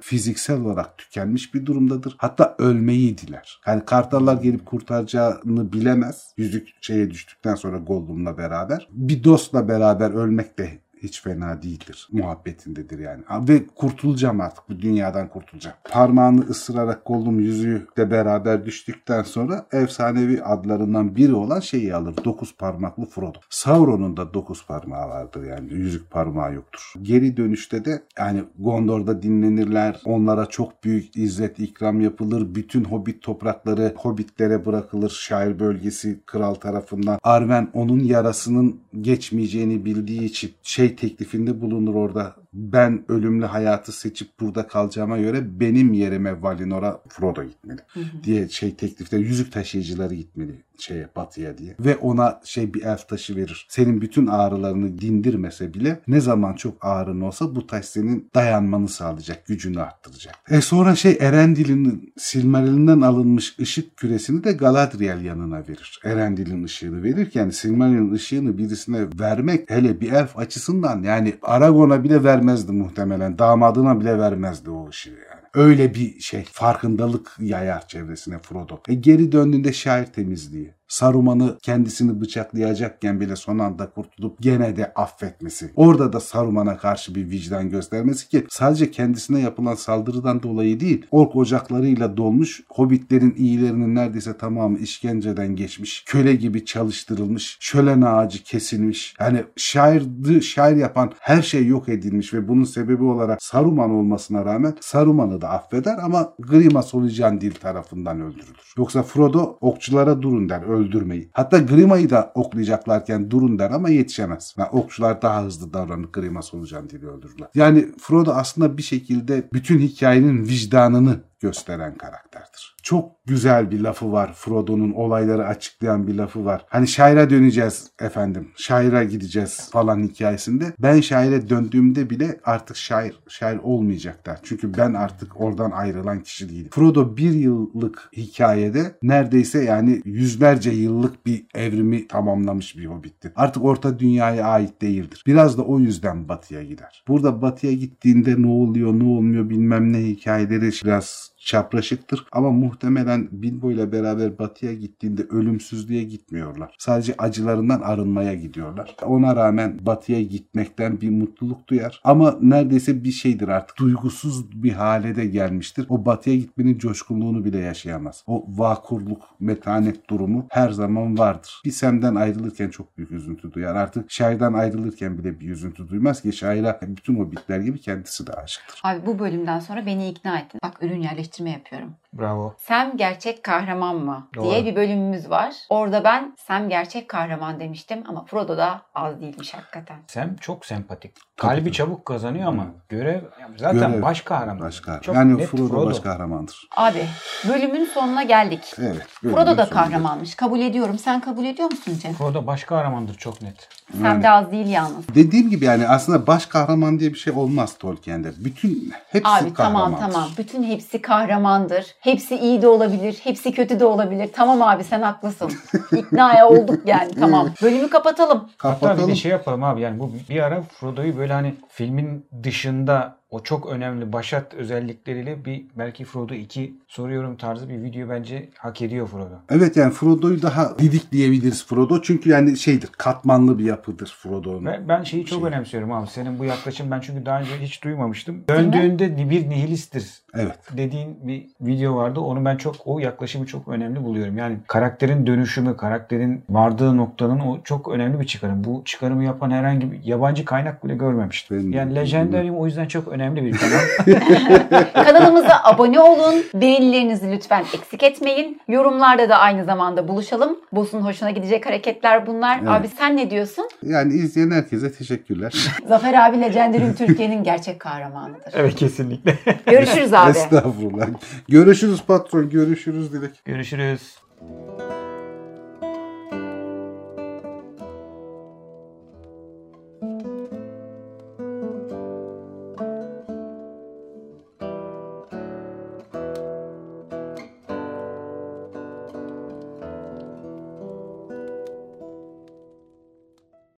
fiziksel 0.00 0.60
olarak 0.60 0.98
tükenmiş 0.98 1.54
bir 1.54 1.66
durumdadır. 1.66 2.14
Hatta 2.18 2.54
ölmeyi 2.58 3.18
diler. 3.18 3.60
Yani 3.66 3.84
kartallar 3.84 4.42
gelip 4.42 4.66
kurtaracağını 4.66 5.72
bilemez. 5.72 6.34
Yüzük 6.36 6.68
şeye 6.80 7.10
düştükten 7.10 7.54
sonra 7.54 7.78
Gollum'la 7.78 8.38
beraber. 8.38 8.88
Bir 8.92 9.24
dostla 9.24 9.68
beraber 9.68 10.10
ölmek 10.10 10.58
de 10.58 10.85
hiç 11.06 11.22
fena 11.22 11.62
değildir. 11.62 12.08
Muhabbetindedir 12.12 12.98
yani. 12.98 13.22
Ve 13.48 13.66
kurtulacağım 13.66 14.40
artık. 14.40 14.68
Bu 14.68 14.80
dünyadan 14.80 15.28
kurtulacağım. 15.28 15.76
Parmağını 15.90 16.40
ısırarak 16.40 17.06
Gollum 17.06 17.40
yüzüğü 17.40 17.86
de 17.96 18.10
beraber 18.10 18.66
düştükten 18.66 19.22
sonra 19.22 19.66
efsanevi 19.72 20.42
adlarından 20.42 21.16
biri 21.16 21.34
olan 21.34 21.60
şeyi 21.60 21.94
alır. 21.94 22.14
Dokuz 22.24 22.56
parmaklı 22.56 23.06
Frodo. 23.06 23.38
Sauron'un 23.50 24.16
da 24.16 24.34
dokuz 24.34 24.66
parmağı 24.66 25.08
vardır 25.08 25.44
yani. 25.44 25.72
Yüzük 25.72 26.10
parmağı 26.10 26.54
yoktur. 26.54 26.92
Geri 27.02 27.36
dönüşte 27.36 27.84
de 27.84 28.02
yani 28.18 28.44
Gondor'da 28.58 29.22
dinlenirler. 29.22 30.00
Onlara 30.04 30.46
çok 30.46 30.84
büyük 30.84 31.16
izzet 31.16 31.58
ikram 31.58 32.00
yapılır. 32.00 32.54
Bütün 32.54 32.84
hobbit 32.84 33.22
toprakları 33.22 33.94
hobbitlere 33.96 34.66
bırakılır. 34.66 35.10
Şair 35.10 35.58
bölgesi 35.58 36.20
kral 36.26 36.54
tarafından. 36.54 37.18
Arwen 37.22 37.68
onun 37.72 38.00
yarasının 38.00 38.80
geçmeyeceğini 39.00 39.84
bildiği 39.84 40.24
için 40.24 40.52
şey 40.62 40.95
teklifinde 40.96 41.60
bulunur 41.60 41.94
orada. 41.94 42.36
Ben 42.56 43.04
ölümlü 43.08 43.44
hayatı 43.44 43.92
seçip 43.92 44.40
burada 44.40 44.66
kalacağıma 44.66 45.18
göre 45.18 45.60
benim 45.60 45.92
yerime 45.92 46.42
Valinor'a 46.42 47.00
Frodo 47.08 47.44
gitmeli 47.44 47.80
diye 48.24 48.48
şey 48.48 48.74
teklifte 48.74 49.18
yüzük 49.18 49.52
taşıyıcıları 49.52 50.14
gitmeli 50.14 50.66
şeye 50.78 51.08
batıya 51.16 51.58
diye. 51.58 51.74
Ve 51.80 51.96
ona 51.96 52.40
şey 52.44 52.74
bir 52.74 52.82
elf 52.82 53.08
taşı 53.08 53.36
verir. 53.36 53.66
Senin 53.68 54.00
bütün 54.00 54.26
ağrılarını 54.26 54.98
dindirmese 54.98 55.74
bile 55.74 56.00
ne 56.08 56.20
zaman 56.20 56.54
çok 56.54 56.74
ağrın 56.80 57.20
olsa 57.20 57.54
bu 57.54 57.66
taş 57.66 57.84
senin 57.84 58.30
dayanmanı 58.34 58.88
sağlayacak, 58.88 59.46
gücünü 59.46 59.80
arttıracak. 59.80 60.34
E 60.50 60.60
sonra 60.60 60.94
şey 60.94 61.16
Erendil'in 61.20 62.12
Silmarill'inden 62.16 63.00
alınmış 63.00 63.58
ışık 63.60 63.96
küresini 63.96 64.44
de 64.44 64.52
Galadriel 64.52 65.24
yanına 65.24 65.58
verir. 65.58 66.00
Erendil'in 66.04 66.64
ışığını 66.64 67.02
verirken 67.02 67.50
Silmarill'in 67.50 68.12
ışığını 68.12 68.58
birisine 68.58 69.06
vermek 69.20 69.70
hele 69.70 70.00
bir 70.00 70.12
elf 70.12 70.38
açısından 70.38 71.02
yani 71.02 71.34
Aragon'a 71.42 72.04
bile 72.04 72.24
vermezdi 72.46 72.72
muhtemelen. 72.72 73.38
Damadına 73.38 74.00
bile 74.00 74.18
vermezdi 74.18 74.70
o 74.70 74.88
ışığı 74.88 75.10
yani. 75.10 75.42
Öyle 75.54 75.94
bir 75.94 76.20
şey 76.20 76.44
farkındalık 76.44 77.36
yayar 77.40 77.88
çevresine 77.88 78.38
Frodo. 78.38 78.80
E 78.88 78.94
geri 78.94 79.32
döndüğünde 79.32 79.72
şair 79.72 80.06
temizliği. 80.06 80.75
Saruman'ı 80.88 81.58
kendisini 81.62 82.20
bıçaklayacakken 82.20 83.20
bile 83.20 83.36
son 83.36 83.58
anda 83.58 83.90
kurtulup 83.90 84.42
gene 84.42 84.76
de 84.76 84.92
affetmesi. 84.94 85.72
Orada 85.76 86.12
da 86.12 86.20
Saruman'a 86.20 86.76
karşı 86.76 87.14
bir 87.14 87.30
vicdan 87.30 87.70
göstermesi 87.70 88.28
ki 88.28 88.46
sadece 88.48 88.90
kendisine 88.90 89.40
yapılan 89.40 89.74
saldırıdan 89.74 90.42
dolayı 90.42 90.80
değil. 90.80 91.06
Ork 91.10 91.36
ocaklarıyla 91.36 92.16
dolmuş, 92.16 92.62
hobbitlerin 92.68 93.34
iyilerinin 93.38 93.94
neredeyse 93.94 94.36
tamamı 94.36 94.78
işkenceden 94.78 95.56
geçmiş, 95.56 96.04
köle 96.06 96.34
gibi 96.34 96.64
çalıştırılmış, 96.64 97.56
şölen 97.60 98.02
ağacı 98.02 98.42
kesilmiş. 98.42 99.14
Yani 99.20 99.44
şairdi, 99.56 100.42
şair 100.42 100.76
yapan 100.76 101.12
her 101.20 101.42
şey 101.42 101.66
yok 101.66 101.88
edilmiş 101.88 102.34
ve 102.34 102.48
bunun 102.48 102.64
sebebi 102.64 103.04
olarak 103.04 103.42
Saruman 103.42 103.90
olmasına 103.90 104.44
rağmen 104.44 104.74
Saruman'ı 104.80 105.40
da 105.40 105.48
affeder 105.48 105.98
ama 106.02 106.34
Grima 106.38 106.82
Solucan 106.82 107.36
tarafından 107.50 108.20
öldürülür. 108.20 108.74
Yoksa 108.78 109.02
Frodo 109.02 109.58
okçulara 109.60 110.22
durun 110.22 110.48
der 110.48 110.62
öldürmeyi. 110.76 111.30
Hatta 111.32 111.58
Grima'yı 111.58 112.10
da 112.10 112.32
oklayacaklarken 112.34 113.30
durun 113.30 113.58
der 113.58 113.70
ama 113.70 113.88
yetişemez. 113.88 114.54
Yani 114.58 114.68
okçular 114.68 115.22
daha 115.22 115.44
hızlı 115.44 115.72
davranıp 115.72 116.12
Grima 116.12 116.42
Solucan 116.42 116.90
diye 116.90 117.02
öldürürler. 117.02 117.48
Yani 117.54 117.86
Frodo 117.98 118.32
aslında 118.32 118.78
bir 118.78 118.82
şekilde 118.82 119.48
bütün 119.52 119.78
hikayenin 119.78 120.44
vicdanını 120.44 121.20
gösteren 121.40 121.94
karakterdir. 121.94 122.75
Çok 122.86 123.26
güzel 123.26 123.70
bir 123.70 123.80
lafı 123.80 124.12
var. 124.12 124.32
Frodo'nun 124.32 124.92
olayları 124.92 125.46
açıklayan 125.46 126.06
bir 126.06 126.14
lafı 126.14 126.44
var. 126.44 126.66
Hani 126.68 126.88
şaira 126.88 127.30
döneceğiz 127.30 127.90
efendim. 128.00 128.48
Şaira 128.56 129.04
gideceğiz 129.04 129.70
falan 129.72 130.02
hikayesinde. 130.02 130.72
Ben 130.78 131.00
şaire 131.00 131.48
döndüğümde 131.48 132.10
bile 132.10 132.40
artık 132.44 132.76
şair, 132.76 133.20
şair 133.28 133.58
olmayacaklar. 133.62 134.40
Çünkü 134.42 134.76
ben 134.78 134.94
artık 134.94 135.40
oradan 135.40 135.70
ayrılan 135.70 136.20
kişi 136.20 136.48
değilim. 136.48 136.70
Frodo 136.72 137.16
bir 137.16 137.32
yıllık 137.32 138.08
hikayede 138.16 138.98
neredeyse 139.02 139.64
yani 139.64 140.02
yüzlerce 140.04 140.70
yıllık 140.70 141.26
bir 141.26 141.46
evrimi 141.54 142.08
tamamlamış 142.08 142.76
bir 142.76 142.86
hobbittir. 142.86 143.32
Artık 143.36 143.64
orta 143.64 143.98
dünyaya 143.98 144.46
ait 144.46 144.82
değildir. 144.82 145.22
Biraz 145.26 145.58
da 145.58 145.62
o 145.62 145.78
yüzden 145.78 146.28
batıya 146.28 146.62
gider. 146.62 147.04
Burada 147.08 147.42
batıya 147.42 147.72
gittiğinde 147.72 148.42
ne 148.42 148.46
oluyor 148.46 148.92
ne 148.92 149.04
olmuyor 149.04 149.50
bilmem 149.50 149.92
ne 149.92 149.98
hikayeleri 149.98 150.70
biraz 150.84 151.35
çapraşıktır. 151.46 152.26
Ama 152.32 152.50
muhtemelen 152.50 153.28
Bilbo 153.32 153.70
ile 153.70 153.92
beraber 153.92 154.38
batıya 154.38 154.74
gittiğinde 154.74 155.22
ölümsüzlüğe 155.22 156.02
gitmiyorlar. 156.02 156.74
Sadece 156.78 157.14
acılarından 157.18 157.80
arınmaya 157.80 158.34
gidiyorlar. 158.34 158.96
Ona 159.02 159.36
rağmen 159.36 159.78
batıya 159.86 160.22
gitmekten 160.22 161.00
bir 161.00 161.10
mutluluk 161.10 161.68
duyar. 161.68 162.00
Ama 162.04 162.38
neredeyse 162.40 163.04
bir 163.04 163.10
şeydir 163.10 163.48
artık. 163.48 163.78
Duygusuz 163.78 164.62
bir 164.62 164.72
hale 164.72 165.16
de 165.16 165.26
gelmiştir. 165.26 165.86
O 165.88 166.06
batıya 166.06 166.36
gitmenin 166.36 166.78
coşkunluğunu 166.78 167.44
bile 167.44 167.58
yaşayamaz. 167.58 168.24
O 168.26 168.46
vakurluk, 168.48 169.22
metanet 169.40 170.10
durumu 170.10 170.46
her 170.50 170.70
zaman 170.70 171.18
vardır. 171.18 171.62
Bir 171.64 171.70
Sem'den 171.70 172.14
ayrılırken 172.14 172.70
çok 172.70 172.98
büyük 172.98 173.10
üzüntü 173.10 173.52
duyar. 173.52 173.74
Artık 173.74 174.10
şairden 174.10 174.52
ayrılırken 174.52 175.18
bile 175.18 175.40
bir 175.40 175.50
üzüntü 175.50 175.88
duymaz 175.88 176.22
ki 176.22 176.32
şaire 176.32 176.78
bütün 176.82 177.16
o 177.16 177.32
bitler 177.32 177.60
gibi 177.60 177.80
kendisi 177.80 178.26
de 178.26 178.32
aşıktır. 178.32 178.80
Abi 178.84 179.06
bu 179.06 179.18
bölümden 179.18 179.60
sonra 179.60 179.86
beni 179.86 180.08
ikna 180.08 180.38
ettin. 180.38 180.60
Bak 180.64 180.82
ürün 180.82 181.02
yerleştirme 181.02 181.35
yapıyorum. 181.50 181.96
Bravo. 182.18 182.54
Sam 182.58 182.96
gerçek 182.96 183.42
kahraman 183.44 183.96
mı 183.96 184.28
Doğru. 184.36 184.44
diye 184.44 184.64
bir 184.64 184.76
bölümümüz 184.76 185.30
var. 185.30 185.54
Orada 185.70 186.04
ben 186.04 186.34
Sam 186.46 186.68
gerçek 186.68 187.08
kahraman 187.08 187.60
demiştim 187.60 188.02
ama 188.08 188.24
Frodo 188.24 188.56
da 188.56 188.82
az 188.94 189.20
değilmiş 189.20 189.54
hakikaten. 189.54 189.96
Sam 190.06 190.36
çok 190.36 190.66
sempatik. 190.66 191.14
Tabii, 191.14 191.48
Kalbi 191.50 191.60
tabii. 191.60 191.72
çabuk 191.72 192.04
kazanıyor 192.04 192.48
ama 192.48 192.66
görev 192.88 193.20
zaten 193.56 193.90
Görev. 193.92 194.02
baş 194.02 194.20
kahraman. 194.20 194.60
Başka. 194.60 195.00
Çok 195.00 195.14
yani 195.14 195.38
net 195.38 195.46
Frodo, 195.48 195.68
Frodo. 195.68 195.86
baş 195.86 196.00
kahramandır. 196.00 196.68
Abi 196.76 197.04
bölümün 197.48 197.84
sonuna 197.84 198.22
geldik. 198.22 198.74
Evet. 198.78 199.06
Frodo 199.06 199.36
da 199.36 199.44
sonunda. 199.46 199.70
kahramanmış. 199.70 200.34
Kabul 200.34 200.60
ediyorum. 200.60 200.98
Sen 200.98 201.20
kabul 201.20 201.44
ediyor 201.44 201.70
musun 201.70 201.98
Cem? 202.02 202.12
Frodo 202.12 202.46
baş 202.46 202.64
kahramandır 202.64 203.14
çok 203.14 203.42
net. 203.42 203.68
Sam 204.02 204.22
de 204.22 204.30
az 204.30 204.52
değil 204.52 204.66
yalnız. 204.66 205.14
Dediğim 205.14 205.50
gibi 205.50 205.64
yani 205.64 205.88
aslında 205.88 206.26
baş 206.26 206.46
kahraman 206.46 206.98
diye 207.00 207.10
bir 207.12 207.18
şey 207.18 207.32
olmaz 207.32 207.78
Tolkien'de. 207.78 208.32
Bütün 208.38 208.92
hepsi 209.08 209.28
Abi 209.30 209.54
tamam 209.54 209.90
kahramandır. 209.90 210.12
tamam. 210.14 210.28
Bütün 210.38 210.62
hepsi 210.62 211.02
kahramandır. 211.02 211.86
Hepsi 212.06 212.36
iyi 212.38 212.62
de 212.62 212.68
olabilir. 212.68 213.20
Hepsi 213.24 213.52
kötü 213.52 213.80
de 213.80 213.84
olabilir. 213.84 214.30
Tamam 214.34 214.62
abi 214.62 214.84
sen 214.84 215.02
haklısın. 215.02 215.52
İknaya 215.96 216.48
olduk 216.48 216.80
yani 216.86 217.10
tamam. 217.20 217.48
Bölümü 217.62 217.90
kapatalım. 217.90 218.38
Hatta 218.58 218.76
bir 218.76 218.80
Kapatalım. 218.80 219.10
de 219.10 219.14
şey 219.14 219.30
yapalım 219.30 219.64
abi 219.64 219.80
yani 219.80 220.00
bu 220.00 220.10
bir 220.30 220.42
ara 220.42 220.62
Frodo'yu 220.62 221.16
böyle 221.18 221.32
hani 221.32 221.54
filmin 221.68 222.26
dışında 222.42 223.16
o 223.30 223.42
çok 223.42 223.66
önemli 223.66 224.12
başat 224.12 224.54
özellikleriyle 224.54 225.44
bir 225.44 225.64
belki 225.78 226.04
Frodo 226.04 226.34
2 226.34 226.74
soruyorum 226.88 227.36
tarzı 227.36 227.68
bir 227.68 227.82
video 227.82 228.08
bence 228.08 228.48
hak 228.58 228.82
ediyor 228.82 229.06
Frodo. 229.06 229.34
Evet 229.50 229.76
yani 229.76 229.92
Frodo'yu 229.92 230.42
daha 230.42 230.78
didik 230.78 231.12
diyebiliriz 231.12 231.66
Frodo. 231.66 232.02
Çünkü 232.02 232.30
yani 232.30 232.56
şeydir 232.56 232.88
katmanlı 232.98 233.58
bir 233.58 233.64
yapıdır 233.64 234.16
Frodo'nun. 234.22 234.66
Ve 234.66 234.80
ben 234.88 235.02
şeyi 235.02 235.24
çok 235.26 235.38
Şey. 235.40 235.48
önemsiyorum 235.48 235.92
abi. 235.92 236.06
Senin 236.06 236.38
bu 236.38 236.44
yaklaşım 236.44 236.90
ben 236.90 237.00
çünkü 237.00 237.26
daha 237.26 237.40
önce 237.40 237.50
hiç 237.60 237.84
duymamıştım. 237.84 238.44
Döndüğünde 238.48 239.30
bir 239.30 239.50
nihilisttir 239.50 240.12
Evet. 240.34 240.58
dediğin 240.76 241.28
bir 241.28 241.46
video 241.60 241.96
vardı. 241.96 242.20
Onu 242.20 242.44
ben 242.44 242.56
çok 242.56 242.76
o 242.84 242.98
yaklaşımı 242.98 243.46
çok 243.46 243.68
önemli 243.68 244.04
buluyorum. 244.04 244.38
Yani 244.38 244.56
karakterin 244.66 245.26
dönüşümü, 245.26 245.76
karakterin 245.76 246.42
vardığı 246.50 246.96
noktanın 246.96 247.40
o 247.40 247.60
çok 247.64 247.88
önemli 247.88 248.20
bir 248.20 248.26
çıkarım. 248.26 248.64
Bu 248.64 248.82
çıkarımı 248.84 249.24
yapan 249.24 249.50
herhangi 249.50 249.92
bir 249.92 250.04
yabancı 250.04 250.44
kaynak 250.44 250.84
bile 250.84 250.94
görmemiştim. 250.94 251.58
Benim- 251.58 251.72
yani 251.72 251.94
Legendarium 251.94 252.56
o 252.56 252.66
yüzden 252.66 252.88
çok 252.88 253.08
önemli 253.16 253.44
bir 253.44 253.52
kanal. 253.58 254.84
Kanalımıza 255.04 255.60
abone 255.64 256.00
olun. 256.00 256.34
Beğenilerinizi 256.54 257.32
lütfen 257.32 257.64
eksik 257.74 258.02
etmeyin. 258.02 258.60
Yorumlarda 258.68 259.28
da 259.28 259.36
aynı 259.38 259.64
zamanda 259.64 260.08
buluşalım. 260.08 260.56
Boss'un 260.72 261.00
hoşuna 261.00 261.30
gidecek 261.30 261.66
hareketler 261.66 262.26
bunlar. 262.26 262.58
Evet. 262.58 262.68
Abi 262.68 262.88
sen 262.88 263.16
ne 263.16 263.30
diyorsun? 263.30 263.68
Yani 263.82 264.14
izleyen 264.14 264.50
herkese 264.50 264.92
teşekkürler. 264.92 265.54
Zafer 265.88 266.28
abi 266.28 266.40
Legendarium 266.40 266.94
Türkiye'nin 266.94 267.42
gerçek 267.44 267.80
kahramanıdır. 267.80 268.52
evet 268.54 268.74
kesinlikle. 268.74 269.34
Görüşürüz 269.66 270.12
abi. 270.12 270.30
Estağfurullah. 270.30 271.06
Görüşürüz 271.48 272.02
patron. 272.06 272.50
Görüşürüz 272.50 273.12
Dilek. 273.12 273.44
Görüşürüz. 273.44 274.16